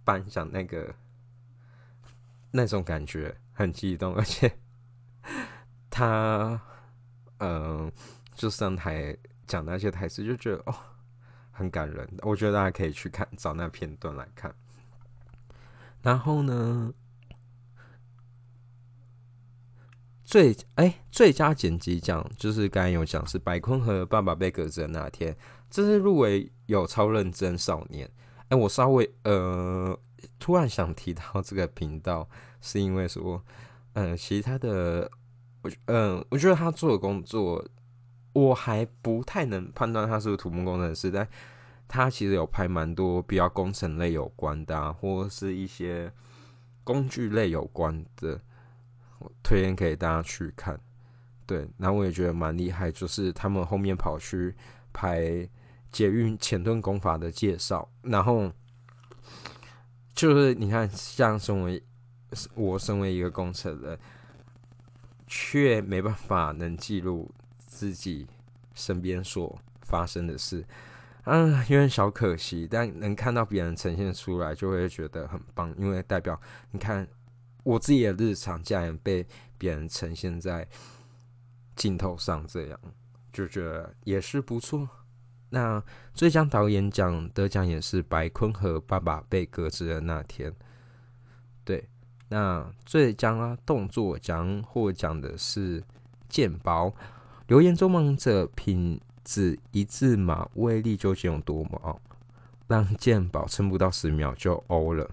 [0.05, 0.95] 颁奖那个
[2.51, 4.49] 那种感觉很激动，而且
[5.89, 6.57] 他
[7.39, 7.91] 嗯
[8.33, 9.13] 就上台
[9.45, 10.75] 讲那些台词，就觉得哦
[11.51, 12.09] 很感人。
[12.21, 14.55] 我觉得大家可以去看找那片段来看。
[16.01, 16.93] 然后呢，
[20.27, 25.33] 最哎最佳剪辑奖就是刚刚有讲是白坤和爸爸被革职的那天，
[25.69, 28.11] 这是入围有超认真少年。
[28.49, 29.97] 哎，我稍微呃，
[30.37, 32.27] 突然想提到 这个频道，
[32.59, 33.41] 是因为说，
[33.93, 35.09] 嗯，其他的，
[35.61, 37.65] 我嗯，我觉得他做的工作，
[38.33, 41.25] 我还不太能判断他是不是土木工程师，但
[41.87, 46.11] 他其实有拍蛮多比较工程类有关的，啊或是一些
[46.83, 48.41] 工具类有关的，
[49.19, 50.79] 我推荐给大家去看。
[51.45, 54.55] 对，然后我也觉得蛮厉害，就是他们后面跑去
[54.91, 55.49] 拍。
[55.89, 58.51] 捷运前盾功法的介绍，然后
[60.13, 61.81] 就是你看，像身为
[62.55, 63.97] 我身为一个工程人，
[65.25, 68.27] 却没办法能记录自己
[68.75, 70.63] 身边所发生的事，
[71.23, 72.67] 嗯，有点小可惜。
[72.69, 76.39] 但能看到别人呈现出来，就会觉得很棒，因为代表
[76.71, 77.07] 你看
[77.67, 80.65] 我自己的日常竟然被别人呈现在
[81.75, 82.79] 镜头上，这样
[83.33, 84.87] 就觉得也是不错。
[85.49, 90.53] 那最佳导演奖得奖也是白坤和爸爸被革职的那天。
[91.65, 91.89] 对，
[92.29, 95.83] 那最佳动作奖获奖的是
[96.29, 96.93] 剑宝。
[97.47, 102.01] 留言中忙者品质一字马威力究竟有多么？
[102.67, 105.09] 让剑宝撑不到十秒就欧了。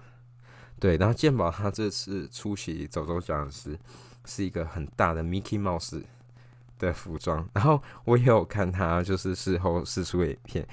[0.85, 3.79] 对，然后剑宝他这次出席走走奖时，
[4.25, 6.03] 是一个很大的 Mickey Mouse。
[6.77, 10.67] 的服装，然后我也有看他，就是事后试出影片，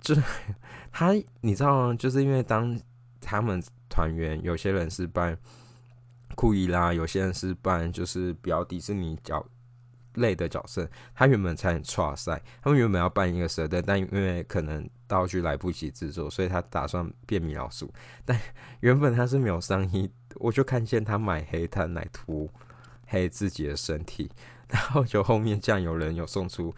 [0.00, 0.22] 就是
[0.92, 1.94] 他，你知道吗？
[1.98, 2.80] 就是因为当
[3.20, 5.36] 他们团员有些人是扮
[6.36, 9.44] 库伊拉，有些人是扮就是比较迪士尼角
[10.14, 17.92] 类的角色，他原本才很差赛，他们原本要扮一个蛇的，但因为可能道具来不及制作，所以他打算变米老鼠，
[18.24, 18.38] 但
[18.80, 22.50] 原本他是没有上衣，我就看见他买黑炭来涂
[23.06, 24.30] 黑自己的身体。
[24.68, 26.74] 然后就后面酱油人有送出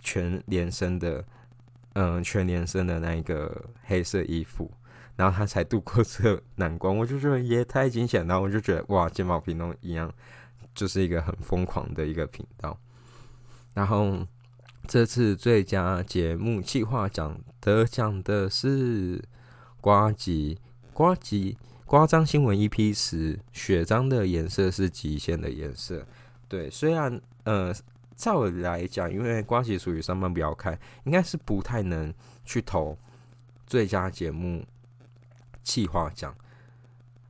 [0.00, 1.24] 全连身的，
[1.92, 4.68] 嗯，全连身的那一个黑色衣服，
[5.14, 6.92] 然后他才度过这难关。
[6.92, 10.12] 我就觉得也太惊险，然后我就觉得哇，剑毛频道一样，
[10.74, 12.76] 就是一个很疯狂的一个频道。
[13.72, 14.26] 然后
[14.86, 19.22] 这次最佳节目计划奖得奖的是
[19.80, 20.58] 瓜吉，
[20.92, 21.56] 瓜吉
[21.86, 26.04] 瓜张新闻 EP 十，血章的颜色是极限的颜色。
[26.48, 27.72] 对，虽然呃，
[28.16, 32.12] 照理来讲，因为瓜吉属于上班比较开，应该是不太能
[32.44, 32.98] 去投
[33.66, 34.64] 最佳节目
[35.62, 36.34] 企划奖。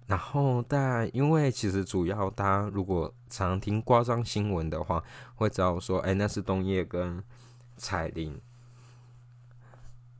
[0.06, 5.02] 然后，但因为其实主要大家如果常听瓜张新闻的话，
[5.36, 7.22] 会知道说，哎，那是冬叶跟
[7.82, 8.40] 彩铃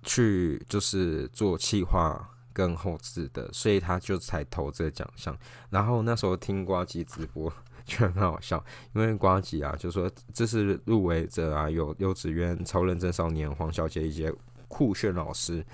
[0.03, 5.37] 去就是做企划跟后置的，所以他就才投这个奖项。
[5.71, 7.53] 然后那时候听瓜吉直播。
[7.85, 14.33] 就很好笑，因为瓜吉啊，就说这是入围者啊，有幼稚园超认真少年黄小姐以及
[14.69, 15.67] 酷炫老师，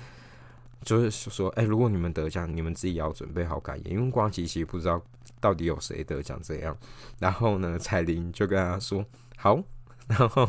[0.82, 4.98] 就是说，哎，如果你们得奖，你们自己要准备好感言，因为瓜吉其实不知道
[5.38, 6.74] 到底有谁得奖这样。
[7.18, 9.04] 然后呢，彩铃就跟他说
[9.36, 9.62] 好，
[10.06, 10.48] 然后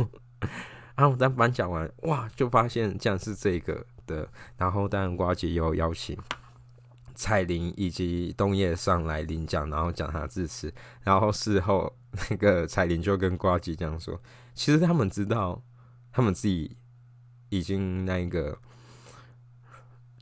[1.00, 4.28] 然后当颁奖完，哇，就发现这样是这个的，
[4.58, 6.18] 然后当然瓜吉有邀请。
[7.16, 10.74] 彩铃以及冬叶上来领奖，然后讲他致辞，
[11.04, 11.94] 然后事后
[12.30, 14.18] 那个彩铃就跟瓜姐这样说
[14.56, 15.62] ：“其实他们知道，
[16.14, 16.78] 他们自己
[17.50, 18.58] 已经那个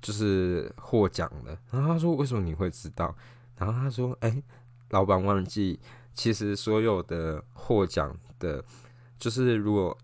[0.02, 3.16] 就是获奖了。”然后他说：“为什么你会知道？”
[3.58, 4.42] 然后他说：“哎，
[4.90, 5.80] 老板忘记，
[6.16, 8.66] 其实所有的获奖的，
[9.20, 9.96] 就是如果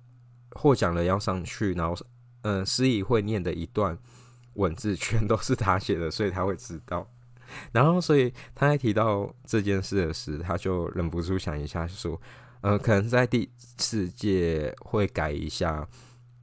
[0.54, 1.96] 获奖了要上去，然后
[2.42, 3.98] 嗯，司仪会念的一段。”
[4.56, 7.10] 文字全都是他写的，所以他会知道。
[7.74, 12.22] 然后，所以他在提到这件事的时，他就忍不住想一下，说
[12.62, 15.88] ：“呃，可能在第四届会改一下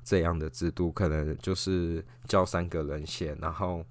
[0.02, 3.84] 这样的制度，可能就是叫三个人写，然后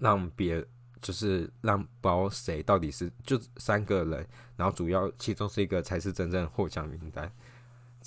[0.00, 0.66] 让别
[1.00, 4.26] 就是让包谁到底是就三个人，
[4.56, 7.30] 然后主要其中是一个才是真正获奖名单。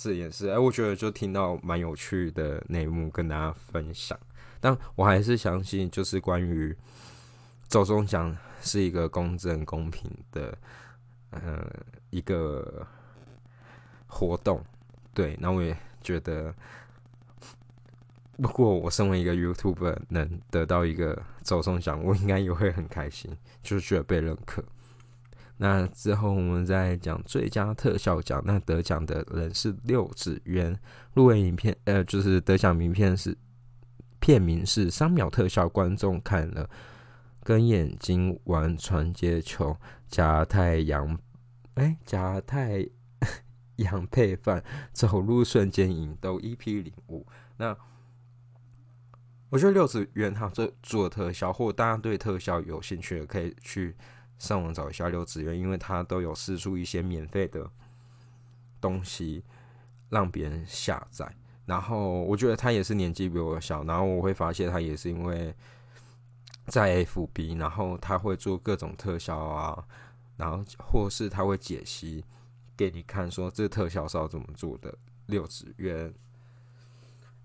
[0.02, 4.18] 这件事，哎，我觉得就听到蛮有趣的内幕，跟大家分享。”
[4.58, 6.74] 但我还是相信，就是关于
[7.68, 10.56] 周中奖是一个公正公平的，
[11.30, 11.70] 呃，
[12.08, 12.86] 一个
[14.06, 14.64] 活动。
[15.12, 16.54] 对，那我也觉得，
[18.38, 24.64] 不过我身为一个 YouTuber，能得到一个走中奖，我应该也会很开心，就是觉得被认可。
[25.62, 30.74] 那之后我们再讲最佳特效奖，那得奖的人是六指渊，
[31.12, 33.36] 入围影片呃，就是得奖名片是
[34.20, 36.66] 片名是三秒特效，观众看了
[37.42, 39.76] 跟眼睛玩传接球，
[40.08, 41.18] 加太阳，
[41.74, 42.88] 哎，加太
[43.76, 47.26] 阳配饭，走路瞬间引都 EP 零五。
[47.58, 47.76] 那
[49.50, 53.94] 我觉得六指渊他这做特效，或大家对特效有兴趣的，可以去。
[54.40, 57.70] 上网找一下六子渊，因为他都有试出一些免费的
[58.80, 59.44] 东西
[60.08, 61.32] 让别人下载。
[61.66, 65.54] 然后我觉得他也是年纪比我小，然后我会发现他也是因为
[66.66, 69.84] 在 FB，然后他会做各种特效啊，
[70.36, 72.24] 然后或是他会解析
[72.76, 74.92] 给你看，说这特效是要怎么做的。
[75.26, 76.12] 六子渊，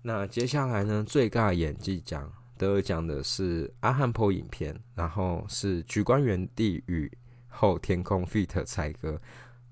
[0.02, 2.32] 那接下来呢，最尬演技奖。
[2.58, 7.10] 得奖的是阿汉坡影片，然后是《举光原地与
[7.48, 9.20] 后天空》feat 蔡哥，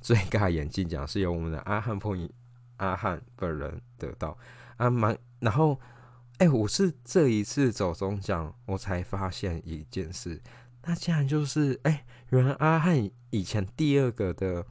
[0.00, 2.30] 最佳演技奖是由我们的阿汉坡影
[2.76, 4.36] 阿汉本人得到
[4.76, 5.80] 啊，蛮然后
[6.38, 10.40] 哎，我是这一次走中奖，我才发现一件事，
[10.82, 14.66] 那竟然就是哎，原来阿汉以前第二个的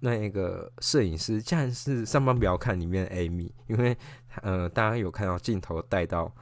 [0.00, 3.96] 那一个摄影师，竟然是上班不要看里面的 Amy，因为
[4.42, 6.32] 呃，大家有看到镜头带到。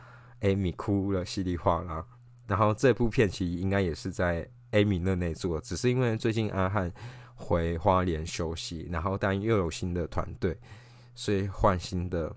[0.41, 2.07] Amy 哭了，稀里哗啦。
[2.47, 6.93] 然后这部片其实应该也是在 Amy 那内做，只是因为最近阿汉
[7.35, 10.57] 回花莲休息，然后但又有新的团队，
[11.15, 12.35] 所以换新的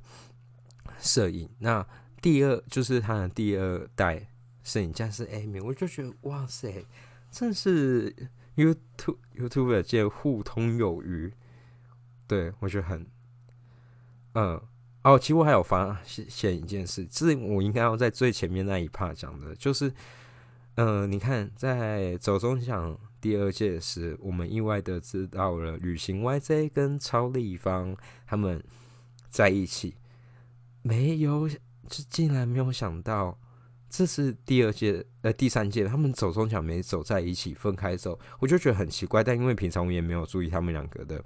[0.97, 1.49] 摄影。
[1.59, 1.85] 那
[2.21, 4.27] 第二就是他的第二代
[4.63, 6.85] 摄影家是 Amy，我就觉得哇塞，
[7.29, 8.11] 真是
[8.55, 11.31] YouTube YouTube 界互通有余。
[12.27, 13.05] 对我觉得很，
[14.33, 14.61] 嗯。
[15.01, 19.91] 哦，其实我还有发现一件事，是我应该要在最前面那一 part 讲的，就是，
[20.75, 27.95] 嗯，你看，在走中奖第二届时，我们意外的知道了旅行 YJ 跟超立方
[28.27, 28.61] 他们
[29.29, 29.95] 在一起，
[30.81, 33.39] 没有，就竟然没有想到，
[33.89, 41.23] 这是第二届呃第三届，他们走中奖没走在一起，分开走，我就觉得很奇怪，但因为平常我也没有注意他们两个的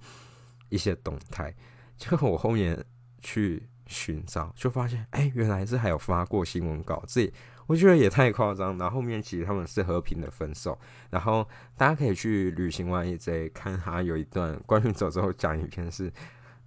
[0.69, 1.51] 一些动态，
[1.97, 2.85] 就我后面。
[3.23, 7.31] 去寻找，就发现，哎，原来是还有发过新闻稿，这
[7.65, 8.77] 我觉得也太夸张。
[8.77, 10.77] 然后后面其实他们是和平的分手，
[11.09, 11.47] 然后
[11.77, 16.11] 大家可以去旅行完一贼看他有一段关于走之后讲影片，是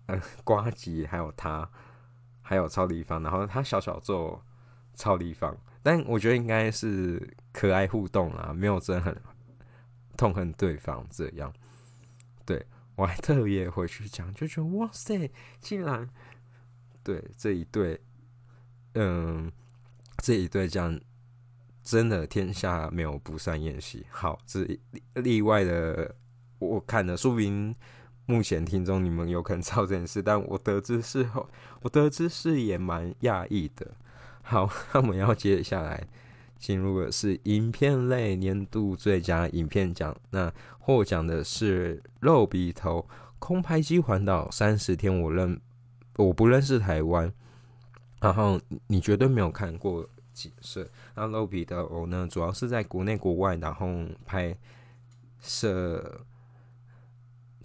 [0.07, 1.69] 呃瓜吉还有他
[2.41, 4.43] 还有超立方，然后他小小做
[4.95, 9.23] 超立方，但我觉得应该是可爱互动啦，没有真的很
[10.17, 11.53] 痛恨对方这样。
[12.47, 15.31] 对我还特别回去讲，就觉得哇塞，
[15.61, 16.09] 竟然。
[17.07, 18.01] 对这一对，
[18.95, 19.53] 嗯，
[20.19, 21.01] 这一对这样
[21.85, 24.05] 真的天下没有不散宴席。
[24.11, 24.67] 好，这
[25.15, 26.13] 例外的，
[26.59, 27.73] 我看了，说明
[28.27, 31.49] 目前听众你们有可能知道这件事，但我得知事后，
[31.83, 33.87] 我得知是也蛮讶异的。
[34.43, 36.09] 好，那我们要接下来
[36.59, 45.61] 进入的是影片类年度最佳影片奖，那获奖的是《肉鼻头空拍机环岛三十天》，我认。
[46.17, 47.31] 我不认识台湾，
[48.21, 50.89] 然后你绝对没有看过景色。
[51.15, 53.87] 那露比的我呢，主要是在国内国外，然后
[54.25, 54.57] 拍
[55.41, 56.23] 摄，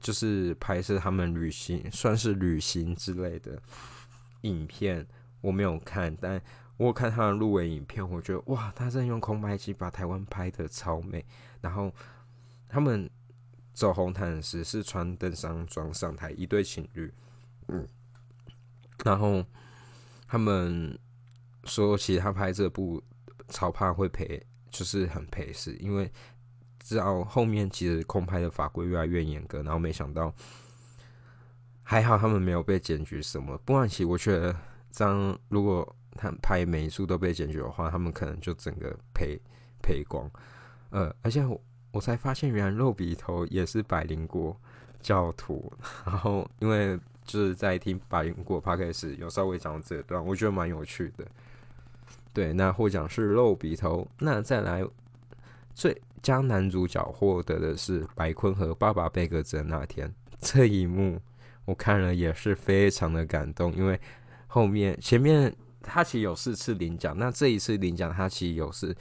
[0.02, 3.58] 就是拍摄他们旅行，算是旅行之类的
[4.42, 5.08] 影片。
[5.40, 6.42] 我没有看，但
[6.76, 11.26] 我看他的入围影片，我觉得哇，他真的用空拍机把台湾拍的超美。
[11.62, 11.90] 然后
[12.68, 13.10] 他们
[13.74, 17.14] 走红毯时是穿登山装上台，一对情侣，
[17.70, 17.88] 嗯。
[19.04, 19.44] 然后
[20.28, 20.98] 他们
[21.64, 23.02] 说，其实他拍这部
[23.50, 26.12] 超怕会赔，就是很赔死，因为
[26.80, 30.34] 知道后面其实空拍的法规越来越严格，然后没想到
[31.84, 33.58] 还好他们没有被检举什么。
[33.66, 34.56] 不然其实我觉得，
[34.92, 39.40] 这样如果他拍每一处都被检举的话，他们可能就整个赔
[39.82, 40.30] 赔光。
[40.92, 41.60] 呃，而且我
[41.92, 44.56] 我才发现，原来肉鼻头也是百灵国
[45.02, 45.74] 教徒，
[46.06, 47.00] 然后因为。
[47.24, 51.26] 就是在听白云过 p o d 时有稍微讲这段，我觉得蛮有趣的。
[52.34, 54.08] 对，那获奖是露鼻头。
[54.20, 54.84] 那再来
[55.74, 61.22] 最佳男主角获得的是白坤和爸爸贝格泽那天这一幕，
[61.66, 64.00] 我看了也是非常的感动，因为
[64.48, 68.96] 后面前面他其实有四次领奖，那这一次领奖他其实有是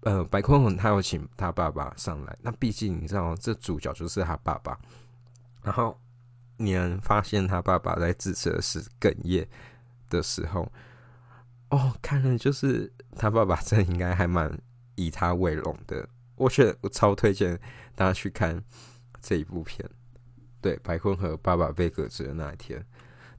[0.00, 4.78] 呃白坤和他有请他爸爸上来，那毕竟你知道这主角就是他爸爸，
[5.62, 5.96] 然后。
[6.62, 9.48] 年发现他爸爸在致辞时哽咽
[10.08, 10.70] 的时候，
[11.70, 14.60] 哦，看了就是他爸爸，真应该还蛮
[14.94, 16.08] 以他为荣的。
[16.36, 17.58] 我觉得我超推荐
[17.94, 18.62] 大家去看
[19.20, 19.88] 这一部片。
[20.60, 22.86] 对，白坤和爸爸被革职的那一天，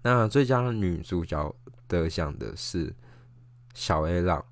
[0.02, 1.56] 那最佳女主角
[1.88, 2.96] 得奖的是
[3.74, 4.44] 小 A 浪。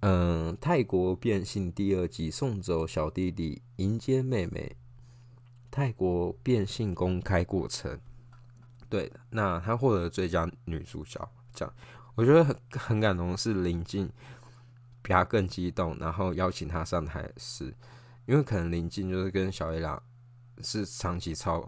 [0.00, 4.76] 嗯，泰国变性第二季送走小弟弟迎接妹妹。
[5.72, 7.98] 泰国变性公开过程，
[8.88, 9.18] 对的。
[9.30, 11.72] 那她获得最佳女主角奖，
[12.14, 14.06] 我觉得很很感动，是林静
[15.02, 17.74] 比她更激动，然后邀请她上台是，
[18.26, 20.00] 因为可能林静就是跟小月亮
[20.62, 21.66] 是长期超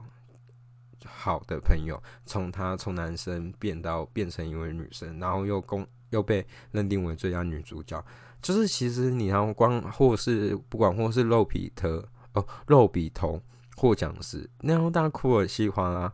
[1.07, 8.05] 好的朋友，从他从男生变到变成一位女生，然后又公又被认定为最佳女主角，
[8.43, 13.41] 就是其实你要光或是不管或是露比特哦露比头
[13.77, 16.13] 获奖时，那样大家哭了喜欢啊。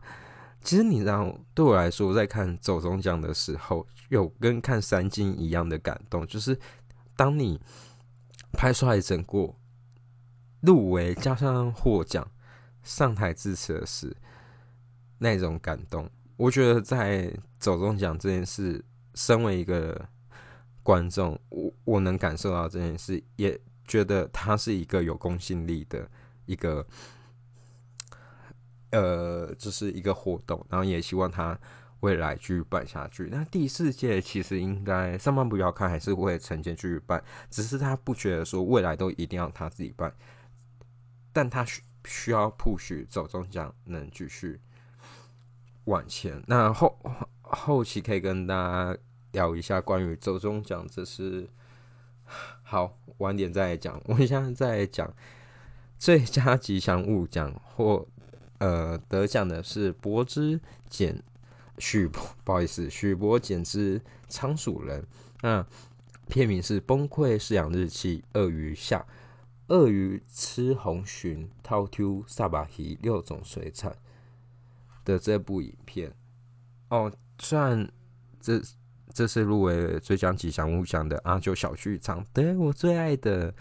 [0.63, 6.59] 其实你知道，对我来说，在看走中奖的时候，有跟看三金一样的感动，就是
[7.15, 7.59] 当你
[8.53, 9.59] 拍出来整过
[10.61, 12.29] 入围加上获奖
[12.83, 14.15] 上台致辞时。
[15.23, 18.83] 那种感动，我觉得在走中奖这件事，
[19.13, 20.09] 身为一个
[20.81, 23.55] 观众，我我能感受到这件事，也
[23.85, 26.09] 觉得它是一个有公信力的
[26.47, 26.83] 一个，
[28.91, 31.57] 呃，就是一个活动，然后也希望他
[32.01, 33.29] 未来继续办下去。
[33.31, 40.13] 那第四届其实应该上半部要看，还是会承接继续办，只是他不觉得说未来都一定要他自己办，
[41.33, 44.59] 但他需需要 push 走中奖能继续。
[45.85, 46.95] 往前，那后
[47.41, 48.97] 后期可以跟大家
[49.31, 51.49] 聊一下关于周中奖，这是
[52.61, 53.99] 好晚点再讲。
[54.05, 55.11] 我现在在讲
[55.97, 58.07] 最佳吉祥物奖，或
[58.61, 61.21] 呃得奖的是柏之简
[61.79, 65.03] 许，不好意思，许博简之仓鼠人。
[65.41, 65.65] 那
[66.27, 69.05] 片名是《崩溃饲养日记》，鳄鱼下，
[69.67, 73.93] 鳄鱼吃红鲟，掏 Q 萨巴提六种水产。
[75.03, 76.13] 的这部影片
[76.89, 77.91] 哦，虽然
[78.39, 78.61] 这
[79.11, 83.51] 这是入围最佳吉祥物奖的阿九小剧场，对我最爱的，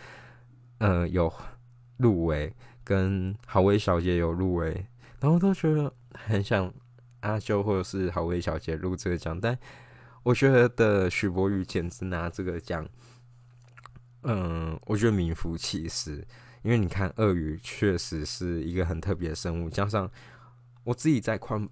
[0.78, 1.32] 呃，有
[1.96, 4.86] 入围，跟好威小姐有入围，
[5.21, 6.73] 然后都觉得很想
[7.21, 9.59] 阿修或者是好威小姐入这个奖，但
[10.23, 12.89] 我觉得的许博宇简直拿这个奖，
[14.23, 16.27] 嗯，我觉得名副其实，
[16.62, 20.11] 因为你看鳄鱼确实是一个很特别的生物，加上。
[20.83, 21.68] 我自己在看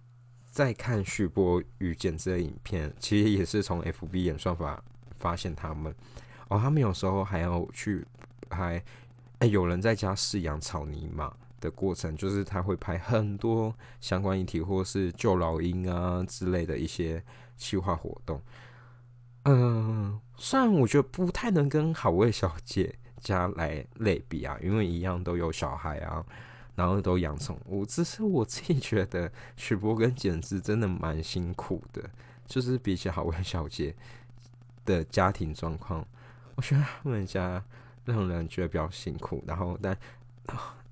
[0.51, 4.85] 在看徐波与简之的影片，其实也是从 F B 演算法
[5.19, 5.93] 发现他们
[6.49, 8.07] 哦，他们有时候还要去
[8.51, 8.85] 拍，
[9.39, 17.23] 哎，有人在家饲养草泥马的过程，就是他会拍很多相关议题，或是救老鹰啊之类的一些
[17.57, 18.41] 企划活动。
[19.45, 26.25] 嗯，虽然我觉得不太能跟好味小姐家来类比啊，因为一样都有小孩啊。
[26.75, 32.01] 然后都养宠物，只是我自己觉得许博跟简直真的蛮辛苦的，
[32.47, 33.93] 就是比起好味小姐
[34.85, 36.07] 的家庭状况，
[36.55, 37.61] 我觉得他们家
[38.05, 39.43] 让人觉得比较辛苦。
[39.45, 39.99] 然后但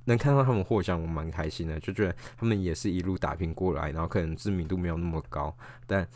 [0.07, 5.55] 能看到他们获奖，我蛮开心的，就觉得他们也是一路打拼过来，然后可能知名度没有那么高，
[5.87, 6.09] 但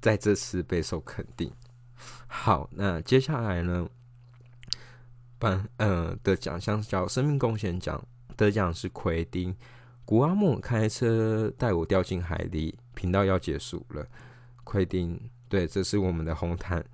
[0.00, 1.52] 在这次备受肯定。
[2.26, 3.86] 好，那接下来呢，
[5.38, 8.02] 颁呃的奖项叫生命贡献奖。
[8.36, 9.56] 得奖是奎丁，
[10.04, 12.78] 古阿莫开车带我掉进海里。
[12.94, 14.06] 频道要结束了，
[14.64, 16.84] 奎丁，对，这是我们的红毯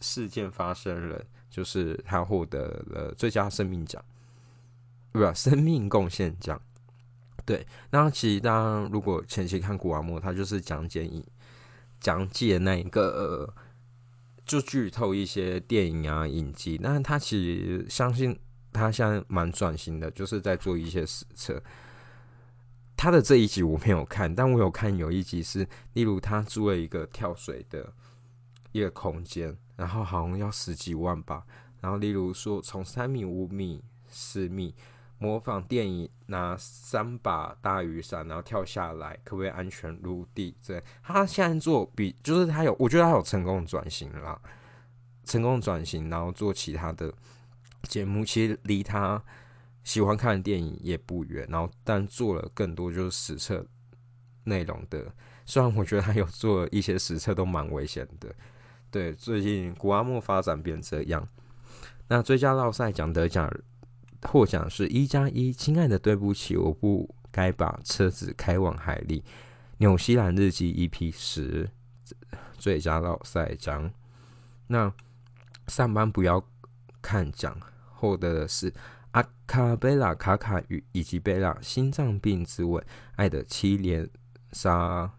[0.00, 4.04] 事件发生了，就是他获得了最佳生命奖，
[5.18, 6.60] 不，生命贡献奖。
[7.46, 11.24] 对，那其实当如果前期看古阿莫，他就是讲解影
[12.00, 13.54] 讲解那一个呃，
[14.44, 18.38] 就剧透一些电影啊影集，那他其实相信。
[18.76, 21.62] 他现在蛮转型的，就是在做一些实测。
[22.96, 27.92] 他的这一集我没有看，但我有看有一集是，例如他租了一个跳水的
[28.72, 31.46] 一个空间，然后好像要十几万吧。
[31.82, 34.74] 然后例如说从三米、五米、十米
[35.18, 40.56] 模仿电影拿三把大雨伞，然后跳下来，可不可以安全入地？
[40.60, 44.40] 这他现在做比就是他有，我觉得他有成功转型了，
[45.24, 47.12] 成功转型，然后做其他的。
[47.84, 49.22] 节目其实离他
[49.82, 53.66] 喜欢看的电影也不远，然后但做了更多就是实测
[54.44, 55.12] 内容的。
[55.44, 58.34] 虽然我觉得他有做一些实测都蛮危险的。
[58.90, 61.28] 对，最近古阿莫发展变这样。
[62.08, 63.52] 那最佳绕赛奖得奖
[64.24, 69.22] 获奖是一加一，亲爱的，对不起，我不该把车子开往海里。
[69.78, 71.68] 纽西兰日记 EP 十，
[72.58, 73.90] 最佳老赛奖。
[74.66, 74.92] 那
[75.68, 76.42] 上班不要
[77.02, 77.56] 看奖，
[77.92, 78.72] 获得的是
[79.12, 82.84] 阿卡贝拉卡卡与以及贝拉心脏病之吻
[83.16, 84.08] 爱的七连
[84.52, 85.12] 杀。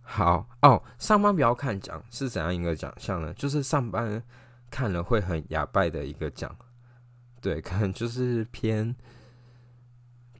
[0.00, 3.32] 好哦，上班不要看奖是怎样一个奖项呢？
[3.34, 4.22] 就是上班
[4.70, 6.54] 看了会很哑拜的一个奖，
[7.44, 8.96] 对，可能就是偏，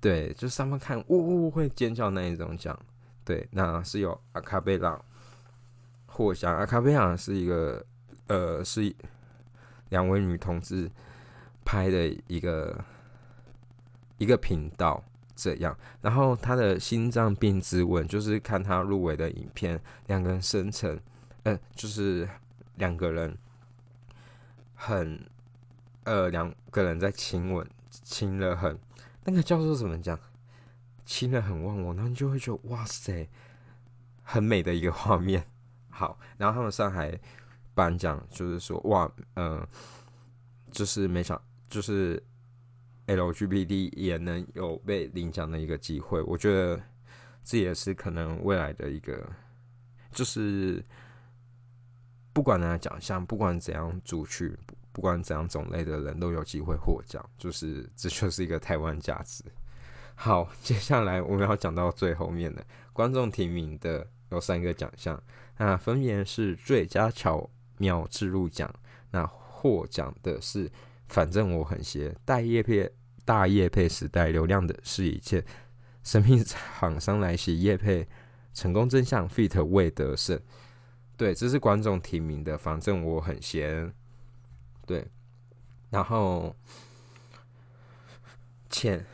[0.01, 2.75] 对，就上班看呜呜会尖叫那一种奖，
[3.27, 4.99] 对，那是有阿卡贝拉
[6.07, 7.85] 获奖，阿卡贝拉是一个
[8.29, 8.91] 呃是
[9.91, 10.91] 两位女同志
[11.63, 12.83] 拍的一个
[14.17, 15.05] 一个频道。
[15.37, 20.97] 这样，然后他的心脏病之吻就是看他入围的影片，两个人生成，
[21.43, 22.27] 呃，就是
[22.77, 23.37] 两个人
[24.77, 25.21] 很，
[26.05, 28.79] 呃，两个人在亲吻，亲了很，
[29.25, 30.19] 那个叫做怎么讲？
[31.05, 33.29] 亲了很忘我，然后你就会觉得哇塞，
[34.23, 35.45] 很美的一个画面。
[35.91, 37.19] 好，然后他们上海
[37.75, 39.67] 颁奖就是说哇，嗯，
[40.71, 42.23] 就是没想，就是。
[43.07, 46.81] LGBT 也能有被领奖的一个机会，我觉得
[47.43, 49.31] 这也是可能未来的一个，
[50.11, 50.83] 就是
[52.33, 54.59] 不管哪奖项，不管怎样组去，
[54.95, 59.45] 不管怎样种类的人都有机会获奖，就是这就是一个台湾价值。
[60.15, 65.23] 好，接下来我们要讲到最后面的观众提名的有三个奖项，
[65.59, 68.73] 那分别是最佳巧妙植入奖，
[69.11, 70.71] 那获奖的是。
[71.07, 72.91] 反正我很邪，大叶配
[73.27, 75.45] 大叶配时代流量的是一切，
[76.03, 78.09] 神秘厂商来袭，叶配
[78.55, 80.41] 成功真相，fit 未得胜。
[81.17, 82.57] 对，这是观众提名的。
[82.57, 83.93] 反正我很闲，
[84.87, 85.07] 对。
[85.91, 86.55] 然后
[88.69, 89.05] 潜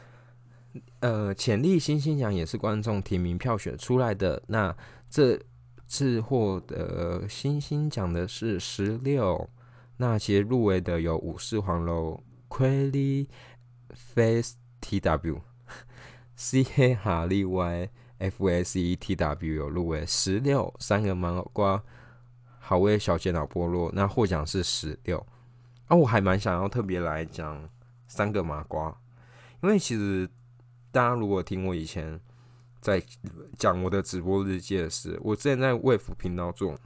[1.01, 4.43] 呃潜力新星奖也是观众提名票选出来的。
[4.47, 4.77] 那
[5.09, 5.41] 这
[5.87, 9.49] 次获得星星奖的是十六。
[10.03, 13.27] 那些入围的有武士黄楼、Query
[13.91, 15.43] Face T W、
[16.35, 21.83] C 黑哈利 Y、F S E T W 有入围十六三个麻瓜，
[22.59, 23.91] 好味小姐脑波落。
[23.93, 25.27] 那获奖是十六，
[25.91, 27.69] 啊，我还蛮想要特别来讲
[28.07, 28.97] 三个麻瓜，
[29.61, 30.29] 因为其实
[30.93, 32.19] 大家如果听我以前
[32.81, 33.03] 在
[33.59, 36.79] 讲我的直播日记的事，我之前在卫福频道做。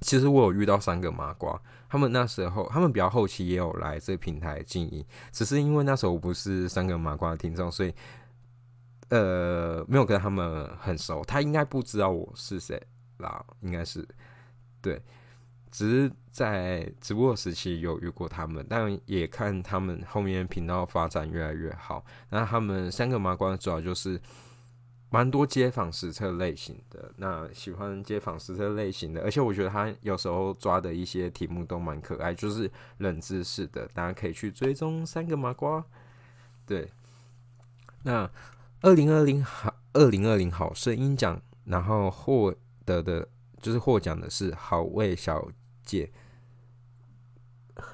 [0.00, 7.94] 其实我有遇到三个麻瓜，他们那时候他们比较后期也有来这平台经营，只是因为那时候我不是三个麻瓜的听众，所以
[9.10, 11.22] 呃没有跟他们很熟。
[11.24, 12.82] 他应该不知道我是谁
[13.18, 14.08] 啦，应该是
[14.80, 15.00] 对，
[15.70, 22.04] 只是在直播时期有遇过他们，但也看他们后面频道发展越来越好。
[22.30, 24.20] 那他们三个麻瓜主要就是。
[25.12, 35.84] 蛮多街访实测类型的，那喜欢街访实测类型的，而且我觉得他有时候抓的一些题目都蛮可爱，就是冷知识的，大家可以去追踪三个麻瓜。
[36.64, 36.92] 对，
[38.04, 38.30] 那
[38.82, 42.54] 二零二零好二零二零好声音奖，然后获
[42.84, 43.28] 得的
[43.60, 45.44] 就是获奖的是好味小
[45.90, 46.12] 姐，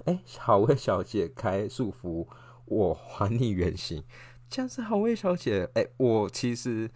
[0.05, 2.29] 哎，好味小姐开束缚，
[2.67, 4.05] 我还你原形。
[4.51, 6.91] 这样是好味小姐，哎，我其实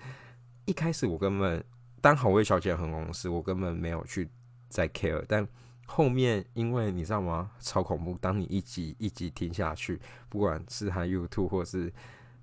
[0.66, 1.64] 一开始我根本
[2.02, 4.28] 当好味小姐很红时，我根本没有去
[4.68, 5.48] 在 care，但
[5.86, 7.50] 后面因为你知道吗？
[7.60, 8.18] 超恐怖！
[8.18, 9.98] 当你一集一集听下去，
[10.28, 11.92] 不管是他 YouTube 或是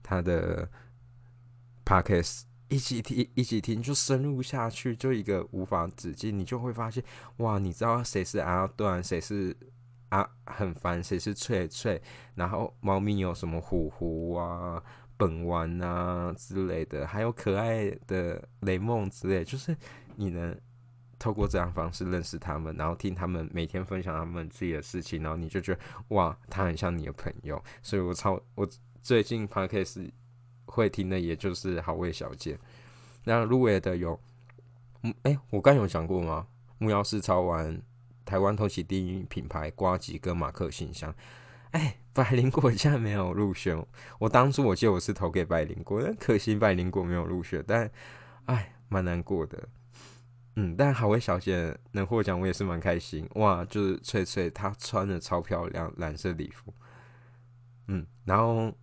[0.01, 0.67] 他的
[1.85, 7.03] Podcast，一起听一起听就深入下去，就一个无法止境，你就会发现
[7.37, 9.55] 哇，你知道谁是阿段，谁是？
[10.09, 12.01] 啊，很烦，谁是翠翠？
[12.33, 14.81] 然后猫咪有什么虎虎啊、
[15.17, 19.75] 本丸啊之类的，还有可爱的雷梦之类，就是
[20.15, 20.57] 你能
[21.19, 25.79] 透过这样方式认识他们，然后听他们每天分享他们自己的事情，然后你就觉得
[26.15, 27.61] 哇，他很像你的朋友。
[27.81, 28.65] 所以我超我
[29.01, 30.09] 最近 podcast
[30.67, 32.59] 会听的，也就是好味小姐。
[33.23, 34.19] 那入围的有，
[35.01, 36.45] 嗯，哎，我刚有讲过吗？
[36.77, 37.81] 木曜是超玩。
[38.23, 41.15] 台湾头起第一品牌瓜吉跟马克信箱，
[41.71, 43.81] 哎，百灵果现在没有入选。
[44.19, 47.89] 我当初我记得我是投给百灵果，但可惜百灵果没有入选，但
[48.47, 49.69] 哎，蛮难过的。
[50.57, 53.25] 嗯，但好味小姐能获奖，我也是蛮开心。
[53.35, 56.73] 哇，就是翠翠她穿的超漂亮，蓝色礼服。
[57.87, 58.73] 嗯，然后，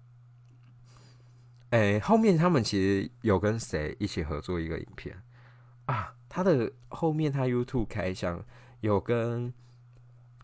[1.74, 5.20] 哎，后面他们其实有跟谁一起合作一个影片
[5.86, 6.14] 啊？
[6.28, 8.44] 他的后面他 YouTube 开箱。
[8.80, 9.50] 有跟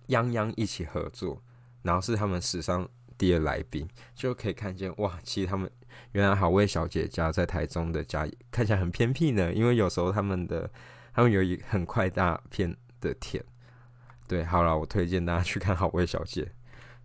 [0.09, 1.43] 泱泱一起合作，
[1.83, 5.70] 然后是他们史上第一来宾，就可以看见哇，其实他们
[6.12, 10.70] 原来好味小姐家在台中的家看起来很偏僻呢，因为有时候他们的
[11.12, 13.45] 他们有一很快大片的田。
[14.26, 16.43] 对，好了，我推荐大家去看《好味小姐》。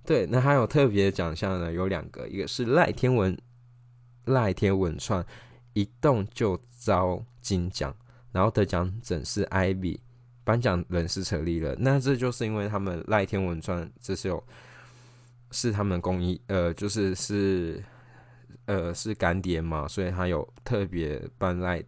[0.06, 3.38] 对，那还有特别奖项呢，有两个，一个是赖天文
[4.26, 5.26] 赖天文创
[5.74, 7.96] 一动就招金奖，
[8.32, 10.00] 然后得奖者是 Ivy，
[10.44, 11.76] 颁奖人是成立了。
[11.80, 14.44] 那这就是因为他们赖天文创这是有
[15.52, 17.84] 是他们公益，呃，就是是
[18.66, 21.84] 呃是干爹嘛，所以他有特别颁赖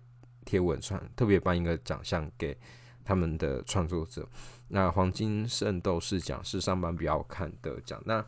[0.46, 2.58] 天文创特别颁一个奖项给
[3.04, 4.28] 他们的创作者。
[4.70, 8.02] 那黄金圣斗士奖是上班比较看的奖。
[8.06, 8.24] 那，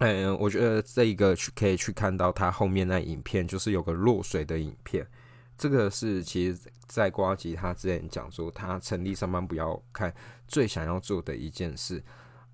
[0.00, 5.06] 嗯，我觉得这一个去可以去看到他后面那影片，就是有个落水的影片。
[5.56, 10.14] 这个是其实在瓜吉他之前讲说，他成立上班不要看
[10.46, 12.00] 最想要做的一件事。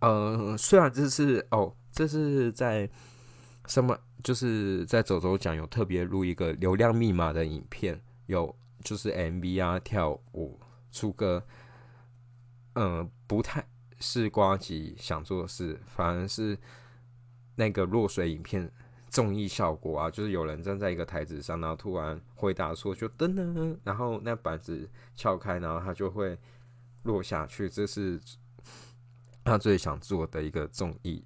[0.01, 2.89] 呃，虽然这是哦，这是在
[3.67, 10.59] 什么，就是在走走讲有特别录一个流量密码的影片，有就是 MV 啊，跳舞、
[10.91, 11.45] 出歌。
[12.77, 13.67] 嗯，不太
[14.01, 16.59] 是瓜吉想做的事，反而是
[17.55, 18.71] 那个落水影片
[19.09, 26.39] 综艺效果啊，就是有人站在一个台子上，然后突然回答说就噔噔，然后那板子撬开，然后它就会
[27.05, 28.21] 落下去，这是
[29.45, 31.25] 他最想做的一个综艺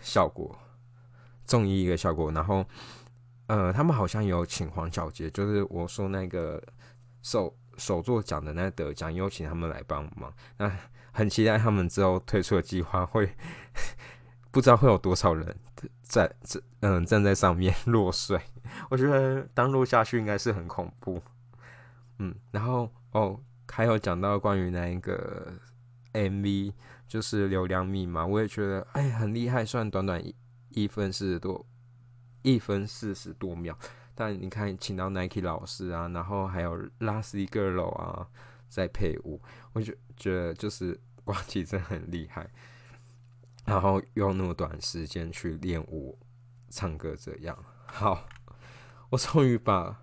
[0.00, 0.58] 效果，
[1.44, 2.30] 综艺一个效果。
[2.32, 2.64] 然后，
[3.46, 6.62] 呃，他们好像有请黄小杰，就是我说那个
[7.22, 7.56] 手。
[7.78, 10.32] 首座奖的那得奖，有请他们来帮忙。
[10.56, 10.74] 那
[11.12, 13.30] 很期待他们之后推出的计划会，
[14.56, 15.54] 不知道会有多少人
[16.00, 18.40] 在这嗯站在上面落水。
[18.88, 21.20] 我觉得当落下去应该是很恐怖。
[22.20, 23.38] 嗯，然后哦，
[23.68, 25.52] 还有讲到关于那一个
[26.14, 26.72] MV，
[27.06, 30.34] 就是流量密码，我也觉得哎很厉害，算短短一
[30.70, 31.66] 一分四十多，
[32.40, 33.78] 一分四十多秒。
[34.14, 38.26] 但你看，请到 Nike 老师啊，然后还有 Last Girl 啊，
[38.70, 39.38] 在配舞，
[39.74, 42.48] 我就觉得就是瓜吉真很厉害，
[43.66, 46.18] 然后用那么短时间去练舞、
[46.70, 48.26] 唱歌，这样好。
[49.10, 50.02] 我终于把，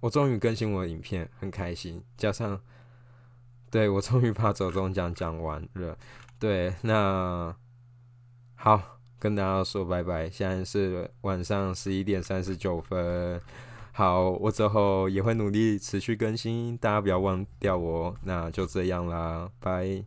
[0.00, 2.02] 我终于更新我的影片，很开心。
[2.16, 2.58] 加上，
[3.70, 5.98] 对我终于把走中奖讲完了。
[6.38, 7.54] 对，那
[8.54, 8.96] 好。
[9.20, 13.38] 跟大家说拜拜，现在是晚上十一点三十九分。
[13.92, 18.16] 好，我之后也会努力持续更新，大家不要忘掉我。
[18.22, 20.02] 那就这样啦，拜。